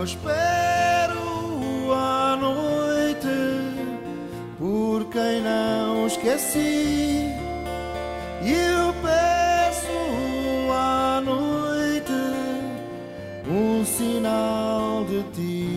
eu 0.00 0.04
espero 0.04 1.92
à 1.92 2.34
noite 2.34 3.28
por 4.58 5.04
quem 5.10 5.42
não 5.42 6.06
esqueci. 6.06 7.28
E 8.42 8.50
eu 8.50 8.94
peço 9.02 10.72
à 10.72 11.20
noite 11.20 12.12
um 13.46 13.84
sinal 13.84 15.04
de 15.04 15.22
ti, 15.34 15.68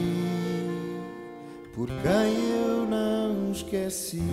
por 1.75 1.87
quem 1.87 2.49
eu 2.61 2.87
não 2.87 3.51
esqueci. 3.51 4.23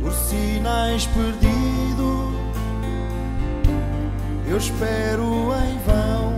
Por 0.00 0.12
sinais 0.12 1.06
perdidos, 1.08 1.53
eu 4.54 4.58
espero 4.58 5.52
em 5.66 5.78
vão. 5.78 6.32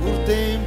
Por 0.00 0.24
tempos 0.24 0.59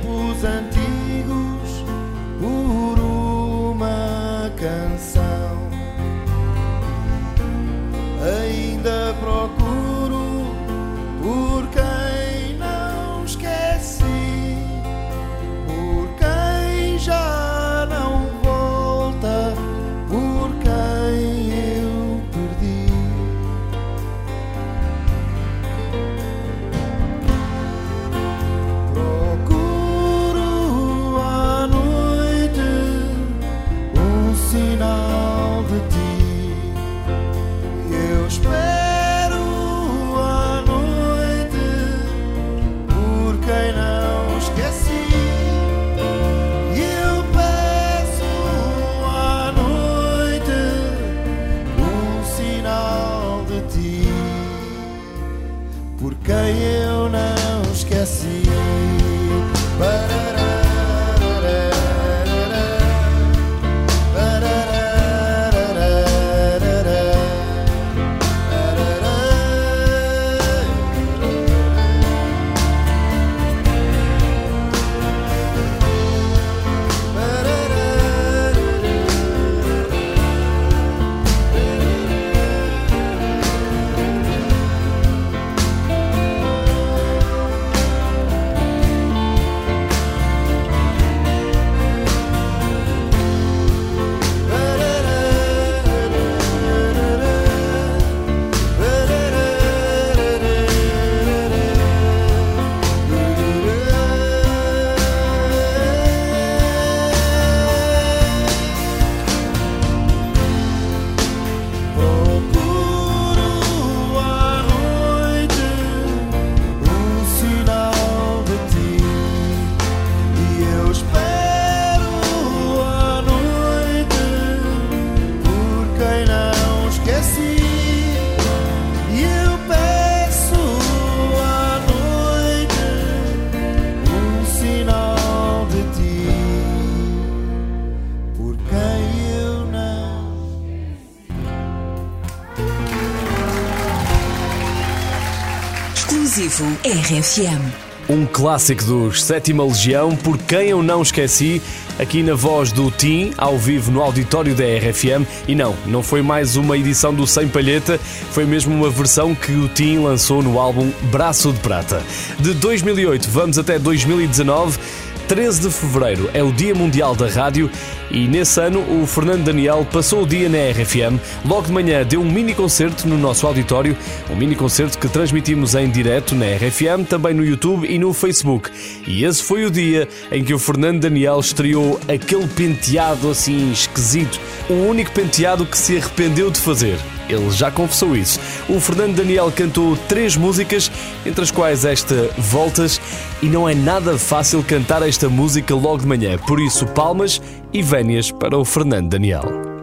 Um 148.10 148.26
clássico 148.26 148.84
dos 148.84 149.24
Sétima 149.24 149.64
Legião, 149.64 150.14
por 150.14 150.38
quem 150.38 150.72
eu 150.72 150.84
não 150.84 151.02
esqueci, 151.02 151.62
aqui 151.98 152.22
na 152.22 152.36
voz 152.36 152.74
do 152.74 152.92
Tim, 152.92 153.32
ao 153.38 153.58
vivo 153.58 153.90
no 153.92 154.02
auditório 154.02 154.54
da 154.54 154.66
RFM. 154.66 155.26
E 155.48 155.56
não, 155.56 155.74
não 155.86 156.04
foi 156.04 156.22
mais 156.22 156.58
uma 156.58 156.78
edição 156.78 157.14
do 157.14 157.26
Sem 157.26 157.48
Palheta, 157.48 157.98
foi 157.98 158.44
mesmo 158.44 158.76
uma 158.76 158.90
versão 158.90 159.34
que 159.34 159.54
o 159.54 159.70
Tim 159.70 160.00
lançou 160.00 160.44
no 160.44 160.60
álbum 160.60 160.92
Braço 161.04 161.54
de 161.54 161.60
Prata. 161.60 162.04
De 162.42 162.54
2008 162.56 163.30
vamos 163.30 163.58
até 163.58 163.80
2019. 163.80 164.78
13 165.26 165.62
de 165.62 165.70
fevereiro 165.72 166.30
é 166.34 166.44
o 166.44 166.52
Dia 166.52 166.76
Mundial 166.76 167.16
da 167.16 167.30
Rádio 167.30 167.72
e 168.14 168.28
nesse 168.28 168.62
ano 168.62 168.80
o 169.02 169.08
Fernando 169.08 169.44
Daniel 169.44 169.86
passou 169.92 170.22
o 170.22 170.28
dia 170.28 170.48
na 170.48 170.60
RFM. 170.72 171.20
Logo 171.44 171.64
de 171.64 171.72
manhã 171.74 172.06
deu 172.06 172.22
um 172.22 172.32
mini 172.32 172.54
concerto 172.54 173.08
no 173.08 173.18
nosso 173.18 173.48
auditório, 173.48 173.98
um 174.30 174.36
mini 174.36 174.56
concerto 174.56 175.00
que 175.00 175.08
transmitimos 175.08 175.74
em 175.74 175.90
direto 175.90 176.36
na 176.36 176.46
RFM, 176.46 177.08
também 177.10 177.34
no 177.34 177.44
YouTube 177.44 177.88
e 177.92 177.98
no 177.98 178.14
Facebook. 178.14 178.70
E 179.08 179.26
esse 179.26 179.42
foi 179.42 179.66
o 179.66 179.72
dia 179.72 180.08
em 180.32 180.44
que 180.44 180.54
o 180.54 180.60
Fernando 180.60 181.02
Daniel 181.02 181.40
estreou 181.40 182.00
aquele 182.08 182.48
penteado 182.48 183.32
assim 183.32 183.72
esquisito, 183.72 184.40
o 184.70 184.74
único 184.74 185.12
penteado 185.12 185.66
que 185.66 185.78
se 185.78 185.98
arrependeu 185.98 186.52
de 186.52 186.60
fazer. 186.60 187.00
Ele 187.28 187.50
já 187.52 187.72
confessou 187.72 188.16
isso. 188.16 188.40
O 188.68 188.80
Fernando 188.80 189.16
Daniel 189.16 189.52
cantou 189.56 189.96
três 189.96 190.36
músicas, 190.36 190.92
entre 191.26 191.42
as 191.42 191.52
quais 191.52 191.86
esta 191.86 192.30
Voltas, 192.38 193.00
e 193.42 193.48
não 193.48 193.68
é 193.68 193.74
nada 193.74 194.18
fácil 194.18 194.64
cantar 194.64 195.02
esta 195.08 195.30
música 195.30 195.74
logo 195.74 196.00
de 196.00 196.08
manhã. 196.08 196.38
Por 196.38 196.60
isso, 196.60 196.86
palmas 196.88 197.42
e 197.74 197.82
vénias 197.82 198.32
para 198.32 198.58
o 198.58 198.64
Fernando 198.64 199.10
Daniel. 199.10 199.74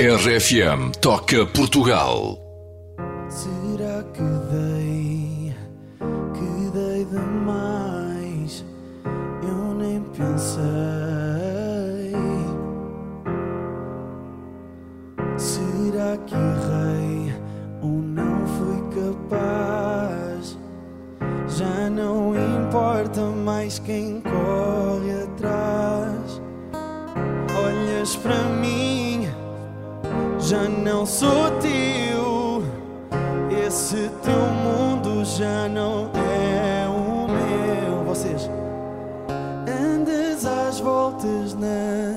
RFM 0.00 0.92
toca 1.00 1.44
Portugal. 1.46 2.49
Olhas 28.10 28.16
para 28.16 28.42
mim, 28.42 29.28
já 30.40 30.68
não 30.68 31.06
sou 31.06 31.48
teu. 31.60 32.64
Esse 33.64 34.10
teu 34.24 34.50
mundo 34.64 35.24
já 35.24 35.68
não 35.68 36.10
é 36.16 36.88
o 36.88 37.28
meu. 37.28 38.04
Vocês 38.04 38.50
andas 39.68 40.44
às 40.44 40.80
voltas 40.80 41.54
nas. 41.54 42.09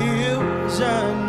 Eu 0.00 0.68
já 0.70 1.02
não. 1.02 1.23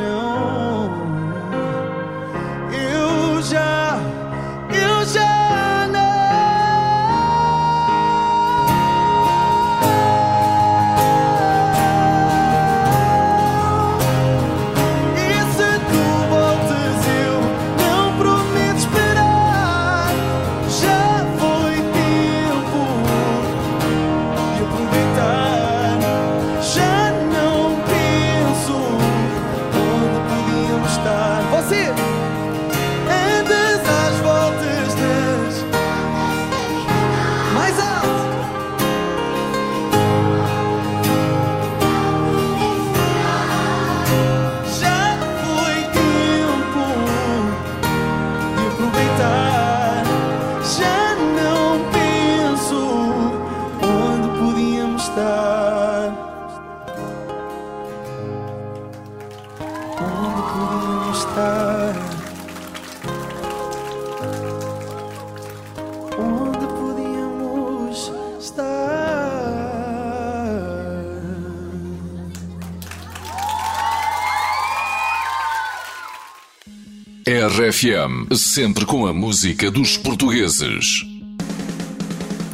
RFM, 77.58 78.36
sempre 78.36 78.86
com 78.86 79.08
a 79.08 79.14
música 79.14 79.72
dos 79.72 79.96
portugueses. 79.96 81.15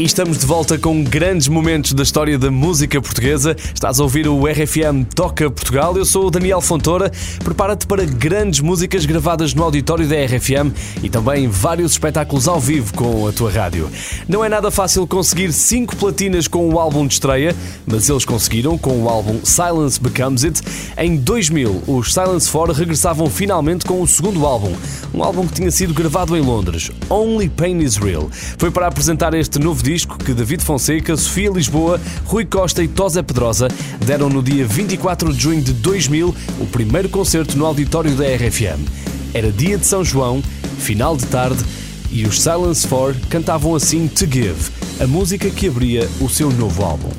E 0.01 0.03
estamos 0.03 0.39
de 0.39 0.47
volta 0.47 0.79
com 0.79 1.03
grandes 1.03 1.47
momentos 1.47 1.93
da 1.93 2.01
história 2.01 2.35
da 2.35 2.49
música 2.49 2.99
portuguesa. 2.99 3.55
Estás 3.71 3.99
a 3.99 4.03
ouvir 4.03 4.27
o 4.27 4.47
RFM 4.47 5.05
Toca 5.13 5.47
Portugal. 5.51 5.95
Eu 5.95 6.05
sou 6.05 6.25
o 6.25 6.31
Daniel 6.31 6.59
Fontoura. 6.59 7.11
Prepara-te 7.43 7.85
para 7.85 8.03
grandes 8.03 8.61
músicas 8.61 9.05
gravadas 9.05 9.53
no 9.53 9.61
auditório 9.61 10.07
da 10.07 10.15
RFM 10.15 10.73
e 11.03 11.07
também 11.07 11.47
vários 11.47 11.91
espetáculos 11.91 12.47
ao 12.47 12.59
vivo 12.59 12.91
com 12.95 13.27
a 13.27 13.31
tua 13.31 13.51
rádio. 13.51 13.91
Não 14.27 14.43
é 14.43 14.49
nada 14.49 14.71
fácil 14.71 15.05
conseguir 15.05 15.53
cinco 15.53 15.95
platinas 15.95 16.47
com 16.47 16.67
o 16.67 16.79
álbum 16.79 17.05
de 17.05 17.13
estreia, 17.13 17.55
mas 17.85 18.09
eles 18.09 18.25
conseguiram 18.25 18.79
com 18.79 19.03
o 19.03 19.07
álbum 19.07 19.41
Silence 19.43 20.01
Becomes 20.01 20.43
It. 20.43 20.63
Em 20.97 21.15
2000, 21.15 21.83
os 21.85 22.11
Silence 22.11 22.49
4 22.49 22.73
regressavam 22.73 23.29
finalmente 23.29 23.85
com 23.85 24.01
o 24.01 24.07
segundo 24.07 24.47
álbum, 24.47 24.73
um 25.13 25.23
álbum 25.23 25.45
que 25.45 25.53
tinha 25.53 25.69
sido 25.69 25.93
gravado 25.93 26.35
em 26.35 26.41
Londres, 26.41 26.89
Only 27.07 27.49
Pain 27.49 27.77
Is 27.81 27.97
Real. 27.97 28.27
Foi 28.57 28.71
para 28.71 28.87
apresentar 28.87 29.35
este 29.35 29.59
novo 29.59 29.83
disco 29.83 29.90
que 29.99 30.33
David 30.33 30.63
Fonseca, 30.63 31.15
Sofia 31.17 31.49
Lisboa, 31.49 31.99
Rui 32.25 32.45
Costa 32.45 32.81
e 32.81 32.87
Tosé 32.87 33.21
Pedrosa 33.21 33.67
deram 34.05 34.29
no 34.29 34.41
dia 34.41 34.65
24 34.65 35.33
de 35.33 35.41
junho 35.41 35.61
de 35.61 35.73
2000 35.73 36.33
o 36.59 36.65
primeiro 36.67 37.09
concerto 37.09 37.57
no 37.57 37.65
auditório 37.65 38.11
da 38.11 38.23
RFM. 38.23 38.87
Era 39.33 39.51
dia 39.51 39.77
de 39.77 39.85
São 39.85 40.03
João, 40.03 40.41
final 40.79 41.17
de 41.17 41.25
tarde, 41.25 41.63
e 42.09 42.25
os 42.25 42.41
Silence 42.41 42.87
4 42.87 43.27
cantavam 43.29 43.75
assim 43.75 44.07
To 44.07 44.25
Give, 44.25 44.71
a 44.99 45.07
música 45.07 45.49
que 45.49 45.67
abria 45.67 46.07
o 46.19 46.29
seu 46.29 46.51
novo 46.51 46.83
álbum. 46.83 47.09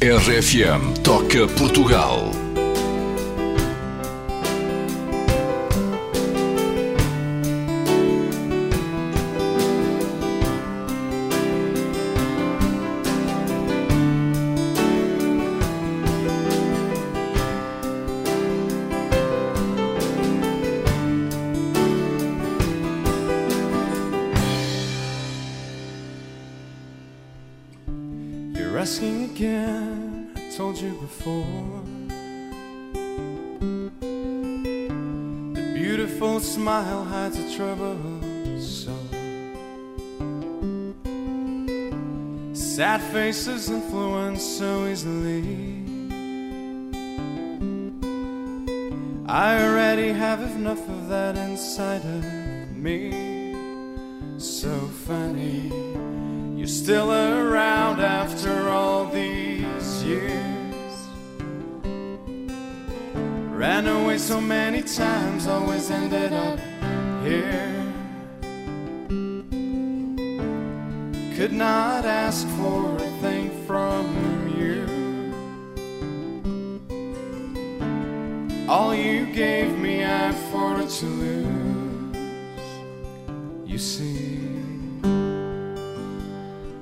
RFM 0.00 0.98
Toca 1.02 1.46
Portugal. 1.48 2.41
Faces 43.32 43.70
influence 43.70 44.44
so 44.44 44.86
easily. 44.86 45.42
I 49.26 49.64
already 49.64 50.12
have 50.12 50.42
enough 50.42 50.86
of 50.86 51.08
that 51.08 51.38
inside 51.38 52.04
of 52.04 52.76
me. 52.76 53.56
So 54.36 54.74
funny. 55.08 55.72
You're 56.58 56.74
still 56.84 57.10
around 57.10 58.00
after 58.00 58.68
all 58.68 59.06
these 59.06 60.02
years. 60.04 60.92
Ran 63.62 63.86
away 63.88 64.18
so 64.18 64.42
many 64.42 64.82
times, 64.82 65.46
always 65.46 65.90
ended 65.90 66.34
up 66.34 66.60
here. 67.24 67.72
Could 71.34 71.54
not 71.54 72.04
ask 72.04 72.46
for 72.58 72.94
a 72.96 73.11
see. 83.82 84.38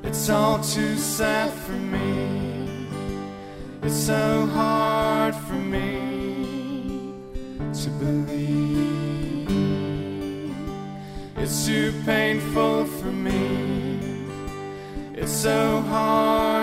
It's 0.04 0.28
all 0.28 0.58
too 0.58 0.96
sad 0.96 1.50
for 1.50 1.78
me. 1.96 2.88
It's 3.82 3.94
so 3.94 4.46
hard 4.46 5.34
for 5.34 5.60
me 5.76 7.14
to 7.82 7.88
believe. 8.04 9.50
It's 11.36 11.64
too 11.66 11.94
painful 12.04 12.84
for 12.84 13.12
me. 13.28 14.18
It's 15.14 15.32
so 15.32 15.80
hard 15.92 16.59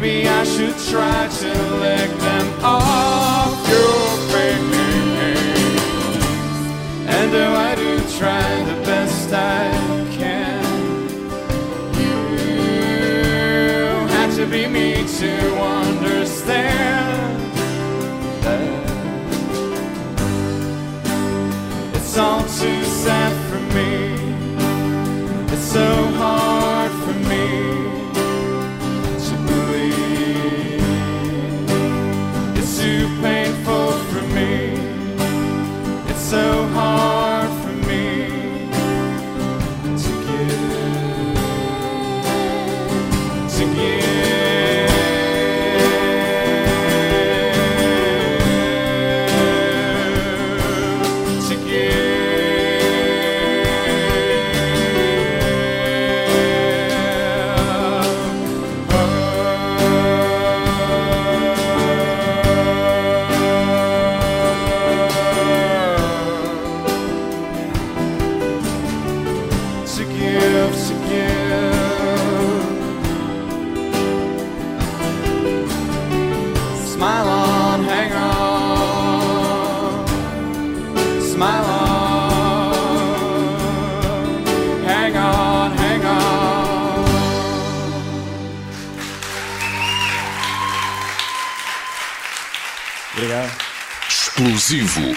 Maybe 0.00 0.28
I 0.28 0.44
should 0.44 0.78
try 0.92 1.26
to 1.26 1.48
lick 1.80 2.10
them 2.20 2.46
off 2.62 3.68
your 3.68 4.16
face. 4.30 4.76
And 7.04 7.32
though 7.32 7.52
I 7.52 7.74
do 7.74 7.98
try 8.16 8.62
the 8.62 8.76
best 8.84 9.32
I 9.32 9.72
can, 10.12 10.62
you 11.98 12.14
had 14.14 14.30
to 14.36 14.46
be 14.46 14.68
me 14.68 15.04
to 15.18 15.32
understand 15.82 17.52
that. 18.44 18.84
It's 21.96 22.16
all 22.16 22.42
too 22.42 22.84
sad 22.84 23.32
for 23.50 23.60
me. 23.74 24.14
It's 25.52 25.72
so 25.72 26.07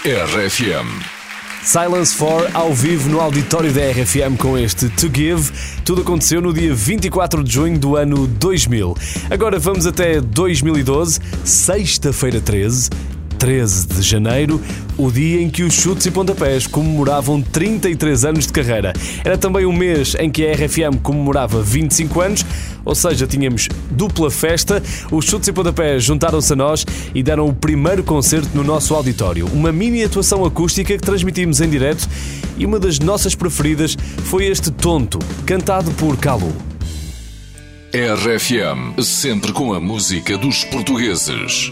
RFM. 0.04 1.00
Silence 1.62 2.16
4 2.16 2.50
ao 2.54 2.74
vivo 2.74 3.08
no 3.08 3.20
auditório 3.20 3.72
da 3.72 3.82
RFM 3.82 4.36
com 4.36 4.58
este 4.58 4.88
To 4.88 5.08
Give. 5.14 5.52
Tudo 5.84 6.02
aconteceu 6.02 6.42
no 6.42 6.52
dia 6.52 6.74
24 6.74 7.44
de 7.44 7.52
junho 7.52 7.78
do 7.78 7.94
ano 7.94 8.26
2000. 8.26 8.96
Agora 9.30 9.60
vamos 9.60 9.86
até 9.86 10.20
2012, 10.20 11.20
sexta-feira 11.44 12.40
13. 12.40 12.90
13 13.38 13.88
de 13.88 14.02
janeiro, 14.02 14.60
o 14.96 15.10
dia 15.10 15.40
em 15.42 15.50
que 15.50 15.64
os 15.64 15.74
Chutes 15.74 16.06
e 16.06 16.12
Pontapés 16.12 16.66
comemoravam 16.66 17.42
33 17.42 18.24
anos 18.24 18.46
de 18.46 18.52
carreira. 18.52 18.92
Era 19.24 19.36
também 19.36 19.64
o 19.66 19.72
mês 19.72 20.14
em 20.14 20.30
que 20.30 20.46
a 20.46 20.52
RFM 20.52 21.00
comemorava 21.02 21.60
25 21.60 22.20
anos, 22.20 22.46
ou 22.84 22.94
seja, 22.94 23.26
tínhamos 23.26 23.68
dupla 23.90 24.30
festa. 24.30 24.82
Os 25.10 25.24
Chutes 25.24 25.48
e 25.48 25.52
Pontapés 25.52 26.02
juntaram-se 26.02 26.52
a 26.52 26.56
nós 26.56 26.84
e 27.14 27.22
deram 27.22 27.46
o 27.46 27.54
primeiro 27.54 28.02
concerto 28.02 28.50
no 28.54 28.64
nosso 28.64 28.94
auditório. 28.94 29.46
Uma 29.52 29.72
mini 29.72 30.02
atuação 30.02 30.44
acústica 30.44 30.96
que 30.96 31.04
transmitimos 31.04 31.60
em 31.60 31.68
direto 31.68 32.08
e 32.56 32.66
uma 32.66 32.78
das 32.78 32.98
nossas 32.98 33.34
preferidas 33.34 33.96
foi 34.24 34.46
este 34.46 34.70
Tonto, 34.70 35.18
cantado 35.46 35.90
por 35.92 36.16
Calu. 36.16 36.52
RFM, 37.92 39.02
sempre 39.02 39.52
com 39.52 39.74
a 39.74 39.80
música 39.80 40.38
dos 40.38 40.64
portugueses. 40.64 41.70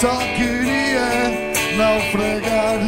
Só 0.00 0.16
queria 0.36 1.08
naufragar. 1.76 2.80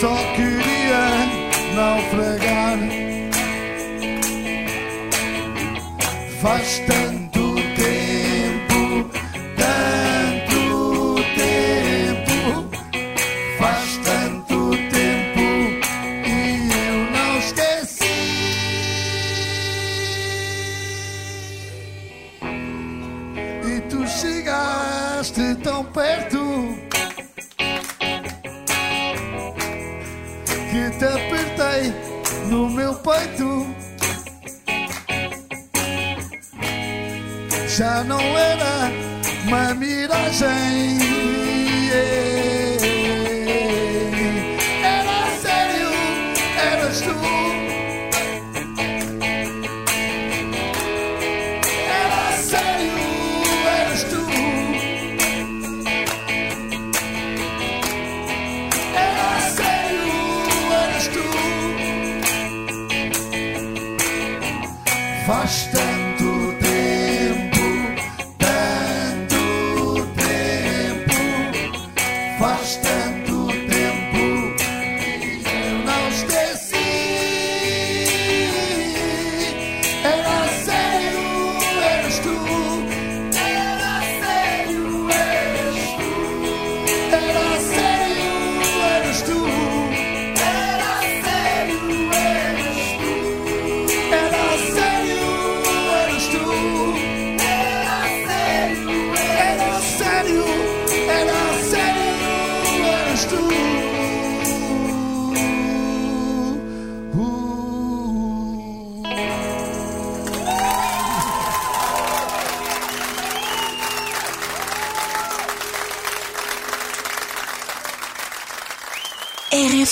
Só 0.00 0.16
queria 0.36 1.04
naufragar. 1.74 2.78
Faz 6.40 6.78
tanto 6.86 7.07
Já 37.78 38.02
não 38.02 38.18
era 38.36 38.90
uma 39.46 39.72
miragem. 39.72 40.98
Era 44.82 45.30
sério, 45.40 45.90
eras 46.72 47.00
tu. 47.02 47.14
Era 51.88 52.32
sério, 52.36 52.98
eras 53.78 54.02
tu. 54.02 54.26
Era 58.96 59.40
sério, 59.54 60.10
eras 60.82 61.06
tu. 61.14 61.26
Faz 65.24 65.68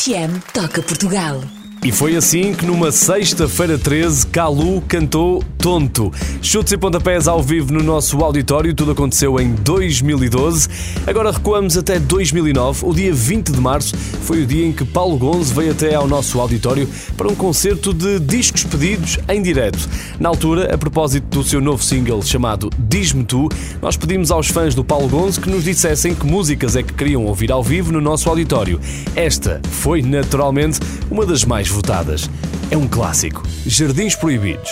RFM 0.07 0.41
Toca 0.53 0.83
Portugal. 0.83 1.66
E 1.87 1.93
foi 1.93 2.17
assim 2.17 2.53
que 2.53 2.67
numa 2.67 2.91
sexta-feira 2.91 3.79
13, 3.79 4.27
Calu 4.27 4.83
cantou 4.89 5.41
Tonto. 5.57 6.13
Chutes 6.43 6.73
e 6.73 6.77
pontapés 6.77 7.29
ao 7.29 7.41
vivo 7.41 7.73
no 7.73 7.83
nosso 7.83 8.19
auditório, 8.19 8.75
tudo 8.75 8.91
aconteceu 8.91 9.39
em 9.41 9.53
2012. 9.53 10.69
Agora 11.07 11.31
recuamos 11.31 11.77
até 11.77 12.01
2009. 12.01 12.87
O 12.87 12.93
dia 12.93 13.13
20 13.13 13.53
de 13.53 13.61
março 13.61 13.97
foi 13.97 14.43
o 14.43 14.47
dia 14.47 14.67
em 14.67 14.73
que 14.73 14.85
Paulo 14.85 15.17
Gonzo 15.17 15.55
veio 15.55 15.71
até 15.71 15.95
ao 15.95 16.09
nosso 16.09 16.41
auditório 16.41 16.89
para 17.17 17.29
um 17.29 17.37
concerto 17.37 17.95
de 17.95 18.19
discos 18.19 18.65
pedidos 18.65 19.19
em 19.29 19.41
direto. 19.41 19.89
Na 20.19 20.29
altura, 20.29 20.75
a 20.75 20.79
propósito 20.79 21.27
do 21.39 21.45
seu 21.45 21.61
novo 21.61 21.83
single 21.85 22.23
chamado 22.23 22.69
Diz-me 22.79 23.25
Tu, 23.25 23.49
nós 23.81 23.97
pedimos 23.97 24.33
aos 24.33 24.49
fãs 24.49 24.75
do 24.75 24.85
Paulo 24.85 25.09
Gonzo 25.09 25.41
que 25.41 25.51
nos 25.51 25.63
dissessem 25.63 26.15
que 26.15 26.27
músicas 26.27 26.75
é 26.75 26.83
que 26.83 26.95
queriam 26.95 27.25
ouvir 27.25 27.51
ao 27.51 27.63
vivo 27.63 27.93
no 27.93 28.01
nosso 28.01 28.29
auditório. 28.29 28.81
Esta 29.15 29.61
foi, 29.71 30.03
naturalmente, 30.03 30.81
uma 31.11 31.25
das 31.25 31.45
mais 31.45 31.76
votadas. 31.77 32.29
É 32.71 32.77
um 32.77 32.89
clássico. 32.89 33.43
Jardins 33.67 34.17
Proibidos. 34.17 34.71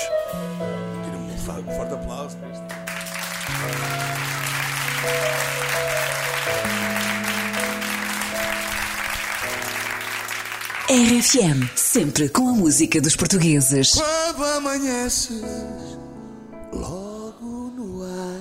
Um 1.06 1.38
forte 1.76 1.94
aplauso 1.94 2.36
para 2.38 2.48
isto. 2.50 2.64
RFM, 10.88 11.68
sempre 11.76 12.28
com 12.28 12.48
a 12.48 12.52
música 12.52 13.00
dos 13.00 13.14
portugueses. 13.16 13.92
Quando 13.92 14.44
amanheces, 14.44 15.42
logo 16.72 17.72
no 17.76 18.02
ar, 18.02 18.40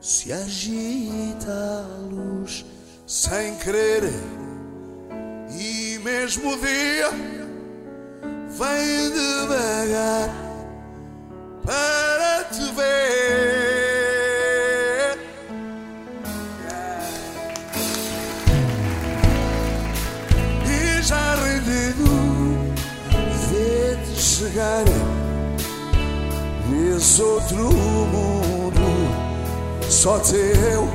se 0.00 0.32
agita 0.32 1.50
a 1.50 1.98
luz 2.08 2.64
sem 3.06 3.54
querer, 3.56 4.02
mesmo 6.04 6.56
dia 6.58 7.10
vem 8.58 9.10
devagar. 9.10 10.28
para 11.64 12.44
te 12.50 12.70
ver. 12.72 13.24
E 20.68 21.02
já 21.02 21.36
rendido 21.36 22.04
ver-te 23.50 24.20
chegar 24.20 24.84
nesse 26.68 27.22
outro 27.22 27.72
mundo, 27.72 28.84
só 29.88 30.18
teu, 30.18 30.86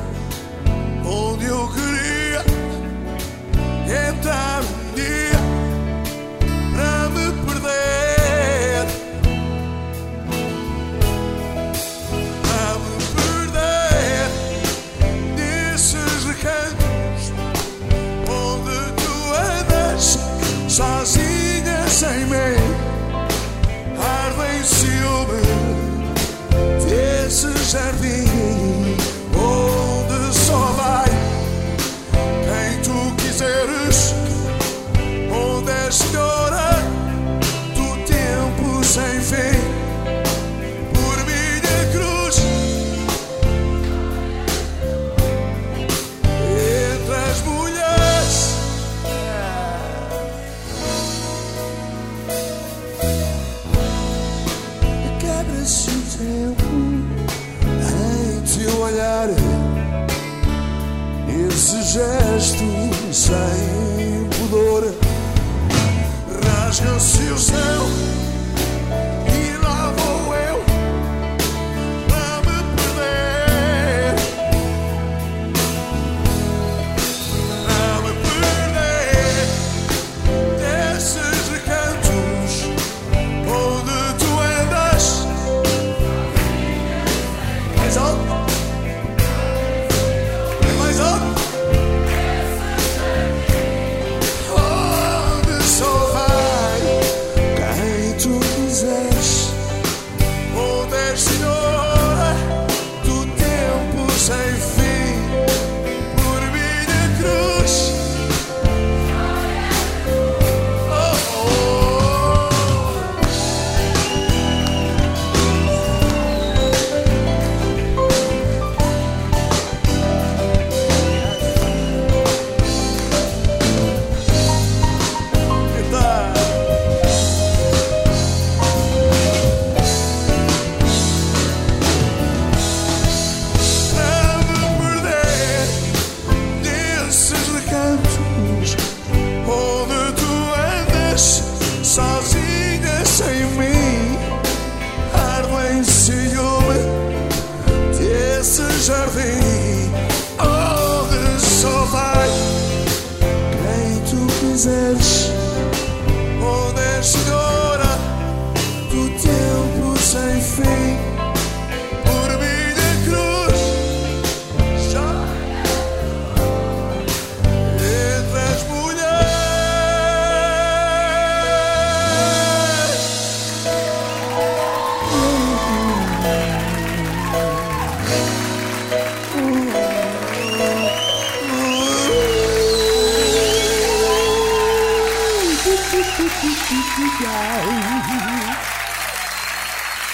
sem 63.29 63.78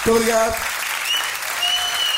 Muito 0.05 0.11
obrigado. 0.11 0.74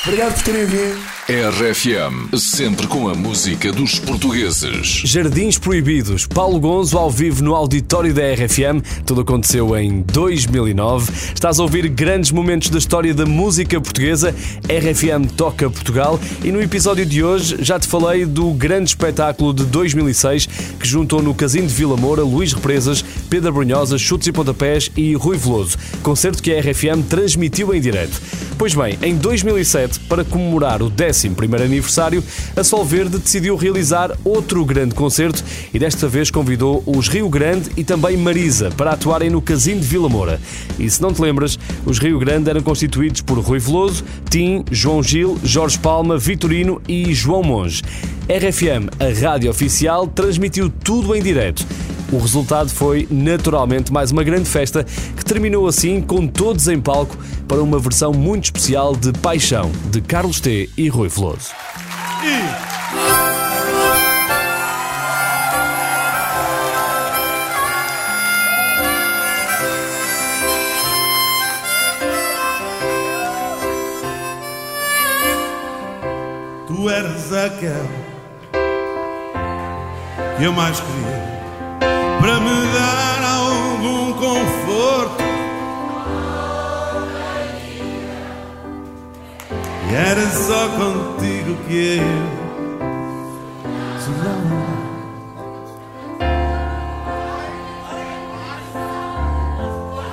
Obrigado 0.08 0.36
por 0.36 0.44
terem 0.44 0.66
vindo. 0.66 1.18
RFM, 1.30 2.34
sempre 2.38 2.88
com 2.88 3.10
a 3.10 3.14
música 3.14 3.70
dos 3.74 4.00
portugueses. 4.00 5.02
Jardins 5.04 5.58
Proibidos, 5.58 6.26
Paulo 6.26 6.58
Gonzo 6.58 6.98
ao 6.98 7.12
vivo 7.12 7.44
no 7.44 7.54
auditório 7.54 8.14
da 8.14 8.22
RFM. 8.34 8.82
Tudo 9.06 9.20
aconteceu 9.20 9.78
em 9.78 10.04
2009. 10.04 11.12
Estás 11.36 11.60
a 11.60 11.64
ouvir 11.64 11.90
grandes 11.90 12.32
momentos 12.32 12.70
da 12.70 12.78
história 12.78 13.14
da 13.14 13.26
música 13.26 13.82
portuguesa. 13.82 14.34
RFM 14.70 15.30
toca 15.36 15.70
Portugal. 15.70 16.18
E 16.42 16.50
no 16.54 16.62
episódio 16.62 17.06
de 17.06 17.22
hoje 17.22 17.58
já 17.60 17.78
te 17.78 17.90
falei 17.90 18.26
do 18.26 18.54
grande 18.54 18.92
espetáculo 18.92 19.54
de 19.54 19.66
2006 19.66 20.48
que 20.80 20.88
juntou 20.88 21.22
no 21.22 21.36
Casino 21.36 21.68
de 21.68 21.74
Vila 21.74 21.98
Moura 21.98 22.24
Luís 22.24 22.54
Represas, 22.54 23.04
Pedro 23.30 23.52
Brunhosa, 23.52 23.98
Chutes 23.98 24.30
e 24.30 24.32
Pontapés 24.32 24.90
e 24.96 25.14
Rui 25.16 25.36
Veloso. 25.36 25.78
Concerto 26.02 26.42
que 26.42 26.54
a 26.54 26.62
RFM 26.62 27.04
transmitiu 27.10 27.76
em 27.76 27.82
direto. 27.82 28.22
Pois 28.58 28.74
bem, 28.74 28.98
em 29.04 29.16
2007, 29.16 29.97
para 29.98 30.24
comemorar 30.24 30.82
o 30.82 30.90
11º 30.90 31.62
aniversário, 31.62 32.24
a 32.56 32.64
Sol 32.64 32.86
Verde 32.86 33.18
decidiu 33.18 33.56
realizar 33.56 34.12
outro 34.24 34.64
grande 34.66 34.96
concerto 34.96 35.44
e 35.74 35.80
desta 35.80 36.08
vez 36.08 36.32
convidou 36.32 36.84
os 36.86 37.08
Rio 37.08 37.30
Grande 37.30 37.72
e 37.76 37.84
também 37.84 38.18
Marisa 38.18 38.72
para 38.72 38.92
atuarem 38.92 39.30
no 39.30 39.42
Casino 39.42 39.82
de 39.82 39.88
Vila 39.88 40.10
Moura. 40.10 40.40
E 40.78 40.90
se 40.90 41.02
não 41.02 41.14
te 41.14 41.22
lembras, 41.22 41.58
os 41.86 42.00
Rio 42.00 42.20
Grande 42.20 42.50
eram 42.50 42.62
constituídos 42.62 43.22
por 43.22 43.40
Rui 43.40 43.60
Veloso, 43.60 44.04
Tim, 44.30 44.64
João 44.72 45.02
Gil, 45.02 45.38
Jorge 45.44 45.78
Palma, 45.80 46.18
Vitorino 46.18 46.82
e 46.88 47.14
João 47.14 47.44
Monge. 47.44 47.82
RFM, 48.28 48.90
a 49.00 49.26
rádio 49.26 49.50
oficial, 49.50 50.06
transmitiu 50.06 50.70
tudo 50.70 51.16
em 51.16 51.22
direto. 51.22 51.66
O 52.12 52.18
resultado 52.20 52.70
foi, 52.70 53.06
naturalmente, 53.12 53.92
mais 53.92 54.12
uma 54.12 54.24
grande 54.24 54.50
festa 54.50 54.86
que 55.16 55.26
terminou 55.26 55.68
assim 55.68 56.02
com 56.02 56.26
todos 56.26 56.68
em 56.70 56.80
palco 56.80 57.18
para 57.48 57.62
uma 57.62 57.78
versão 57.80 58.14
muito 58.14 58.46
especial 58.46 58.96
de 58.96 59.12
Paixão 59.12 59.70
de 59.92 60.00
Carlos 60.00 60.40
T 60.40 60.70
e 60.78 60.88
Rui 60.88 61.10
Veloso. 61.10 61.50
Tu 76.68 76.90
eras 76.90 77.34
aquela 77.34 78.08
que 80.38 80.44
eu 80.44 80.54
mais 80.54 80.80
queria 80.80 81.27
para 82.28 82.42
me 82.42 82.62
dar 82.74 83.24
algum 83.24 84.12
conforto. 84.12 85.24
é 89.90 90.30
só 90.30 90.68
contigo 90.70 91.56
que 91.66 92.00
eu 92.00 92.04
sonhava. 94.02 94.68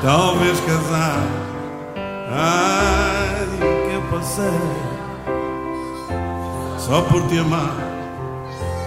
Talvez 0.00 0.60
casar. 0.60 1.18
Ai, 2.30 3.44
o 3.56 3.88
que 3.88 3.94
eu 3.94 4.02
passei 4.12 4.60
só 6.78 7.02
por 7.02 7.26
te 7.26 7.38
amar. 7.38 7.93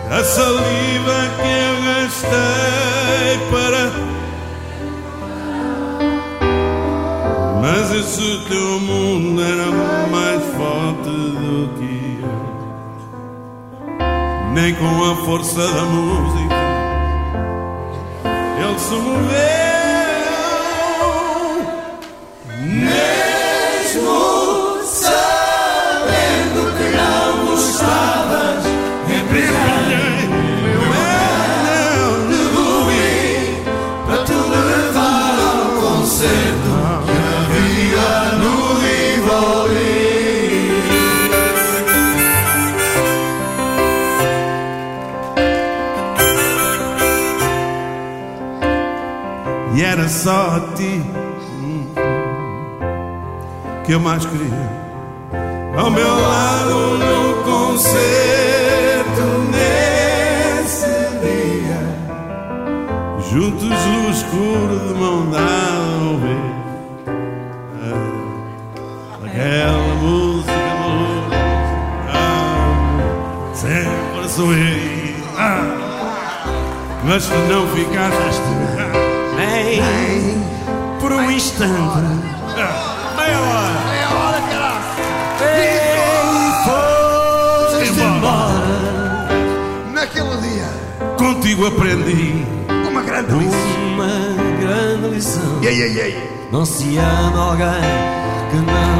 A 0.09 0.23
saliva 0.23 1.19
que 1.37 1.51
eu 1.67 1.75
gastei 1.85 3.37
para. 3.51 3.83
Mas 7.61 7.91
esse 7.91 8.29
teu 8.47 8.79
mundo 8.79 9.41
era 9.41 9.69
mais 10.09 10.41
forte 10.55 11.09
do 11.09 11.69
que 11.77 12.21
eu. 12.21 12.37
Nem 14.53 14.73
com 14.75 15.11
a 15.11 15.15
força 15.25 15.67
da 15.73 15.83
música 15.83 16.57
ele 18.59 18.79
se 18.79 18.93
moveu. 18.93 19.66
Só 50.27 50.57
a 50.57 50.59
ti 50.75 51.01
que 53.85 53.93
eu 53.93 53.99
mais 54.01 54.25
queria. 54.25 54.69
Ao 55.77 55.89
meu 55.89 56.05
lado 56.05 56.97
no 56.97 57.43
concerto 57.45 59.21
nesse 59.53 60.85
dia, 61.23 61.81
juntos 63.31 63.69
no 63.69 64.09
escuro 64.09 64.79
de 64.85 64.93
mão 64.99 65.31
dada 65.31 66.03
ouvir 66.11 66.43
aquela 69.23 69.95
música 70.01 70.75
maluca. 70.81 71.37
Ah, 72.11 73.51
sempre 73.53 74.27
sorri. 74.27 75.15
Ah, 75.37 75.63
mas 77.05 77.23
se 77.23 77.33
não 77.49 77.65
ficaste 77.67 78.56
Ah, 81.39 83.13
meia 83.15 83.39
hora. 83.39 83.69
Meia 83.91 84.09
hora, 84.09 84.41
caralho. 84.49 84.81
Foste 87.85 88.01
embora. 88.01 89.29
Naquele 89.93 90.35
dia, 90.37 90.69
Contigo 91.15 91.67
aprendi 91.67 92.43
uma 92.89 93.03
grande 93.03 93.33
lição. 93.33 93.59
Uma 93.93 94.07
grande 94.59 95.07
lição. 95.13 95.59
Ei, 95.61 95.79
ei, 95.79 95.99
ei. 96.01 96.47
Não 96.51 96.65
se 96.65 96.97
ama 96.97 97.51
alguém 97.51 97.67
que 98.49 98.55
não 98.57 98.96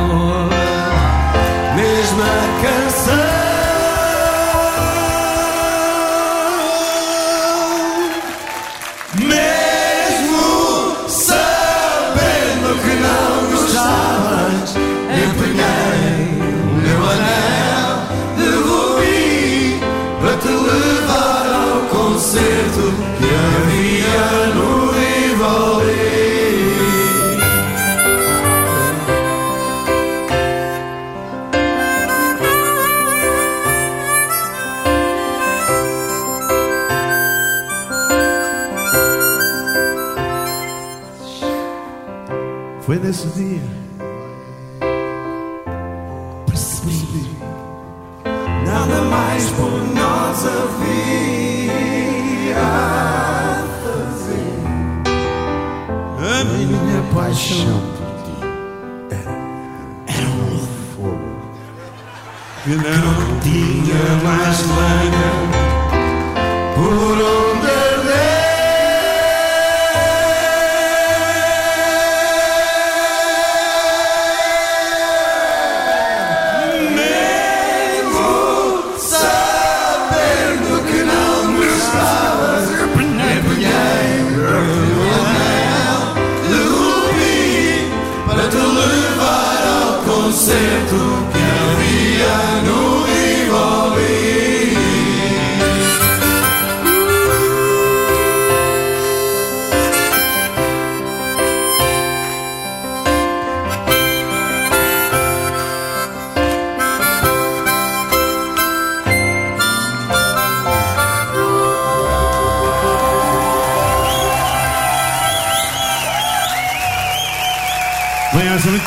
paixão 57.47 57.79
por 57.95 58.09
ti 58.23 58.35
era, 59.09 59.31
era 60.05 60.27
um 60.27 60.59
fogo 60.93 61.31
que 62.63 62.71
não 62.75 63.39
tinha 63.39 64.03
mais 64.21 64.57
lenha 64.67 65.31
por 66.75 66.91
onde 66.91 67.56
concerto 90.57 91.01
que 91.31 91.43
havia 91.61 92.37
no 92.65 93.03
Rivoli. 93.03 93.97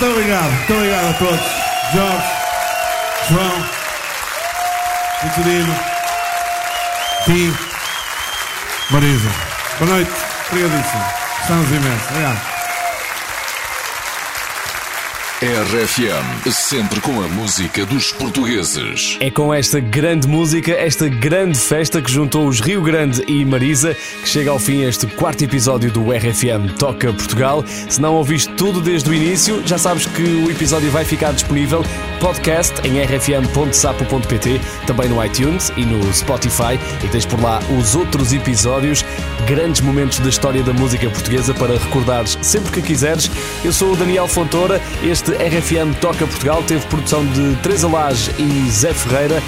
Muito 0.00 0.04
obrigado. 0.06 0.50
Muito 0.50 0.74
obrigado 0.74 1.08
a 1.08 1.12
todos. 1.14 1.59
Jorge, 1.92 2.30
João, 3.28 3.68
Vitorino, 5.24 5.74
Tim, 7.24 7.56
Marisa. 8.90 9.30
Boa 9.80 9.90
noite. 9.90 10.12
Obrigadíssimo. 10.50 11.04
Estamos 11.42 11.68
imensos. 11.70 12.10
Obrigado. 12.10 12.49
RFM, 15.42 16.50
sempre 16.52 17.00
com 17.00 17.12
a 17.22 17.26
música 17.26 17.86
dos 17.86 18.12
portugueses. 18.12 19.16
É 19.20 19.30
com 19.30 19.54
esta 19.54 19.80
grande 19.80 20.28
música, 20.28 20.72
esta 20.72 21.08
grande 21.08 21.58
festa 21.58 22.02
que 22.02 22.12
juntou 22.12 22.46
os 22.46 22.60
Rio 22.60 22.82
Grande 22.82 23.24
e 23.26 23.42
Marisa, 23.42 23.94
que 23.94 24.28
chega 24.28 24.50
ao 24.50 24.58
fim 24.58 24.82
este 24.82 25.06
quarto 25.06 25.42
episódio 25.42 25.90
do 25.90 26.12
RFM 26.12 26.76
Toca 26.78 27.10
Portugal. 27.10 27.64
Se 27.88 27.98
não 28.02 28.16
ouviste 28.16 28.52
tudo 28.52 28.82
desde 28.82 29.08
o 29.08 29.14
início, 29.14 29.66
já 29.66 29.78
sabes 29.78 30.04
que 30.04 30.22
o 30.22 30.50
episódio 30.50 30.90
vai 30.90 31.06
ficar 31.06 31.32
disponível 31.32 31.82
podcast 32.20 32.74
em 32.86 33.02
rfm.sapo.pt, 33.02 34.60
também 34.86 35.08
no 35.08 35.24
iTunes 35.24 35.72
e 35.76 35.84
no 35.84 36.12
Spotify, 36.12 36.78
e 37.02 37.08
tens 37.08 37.26
por 37.26 37.40
lá 37.40 37.58
os 37.78 37.96
outros 37.96 38.32
episódios, 38.32 39.04
grandes 39.46 39.80
momentos 39.80 40.20
da 40.20 40.28
história 40.28 40.62
da 40.62 40.72
música 40.72 41.08
portuguesa 41.10 41.52
para 41.54 41.78
recordares 41.78 42.38
sempre 42.42 42.70
que 42.70 42.82
quiseres. 42.82 43.30
Eu 43.64 43.72
sou 43.72 43.92
o 43.92 43.96
Daniel 43.96 44.28
Fontoura, 44.28 44.80
este 45.02 45.32
RFM 45.32 45.98
Toca 46.00 46.26
Portugal 46.26 46.62
teve 46.62 46.86
produção 46.86 47.24
de 47.26 47.56
Teresa 47.62 47.88
Lage 47.88 48.30
e 48.38 48.70
Zé 48.70 48.92
Ferreira. 48.92 49.42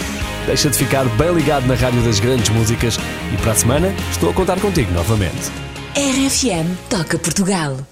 Deixa 0.47 0.69
de 0.69 0.77
ficar 0.77 1.05
bem 1.11 1.33
ligado 1.33 1.67
na 1.67 1.75
Rádio 1.75 2.03
das 2.03 2.19
Grandes 2.19 2.49
Músicas 2.49 2.99
e 3.33 3.37
para 3.37 3.53
a 3.53 3.55
semana 3.55 3.95
estou 4.11 4.31
a 4.31 4.33
contar 4.35 4.59
contigo 4.59 4.93
novamente. 4.93 5.53
RFM 5.95 6.75
Toca 6.89 7.19
Portugal. 7.19 7.92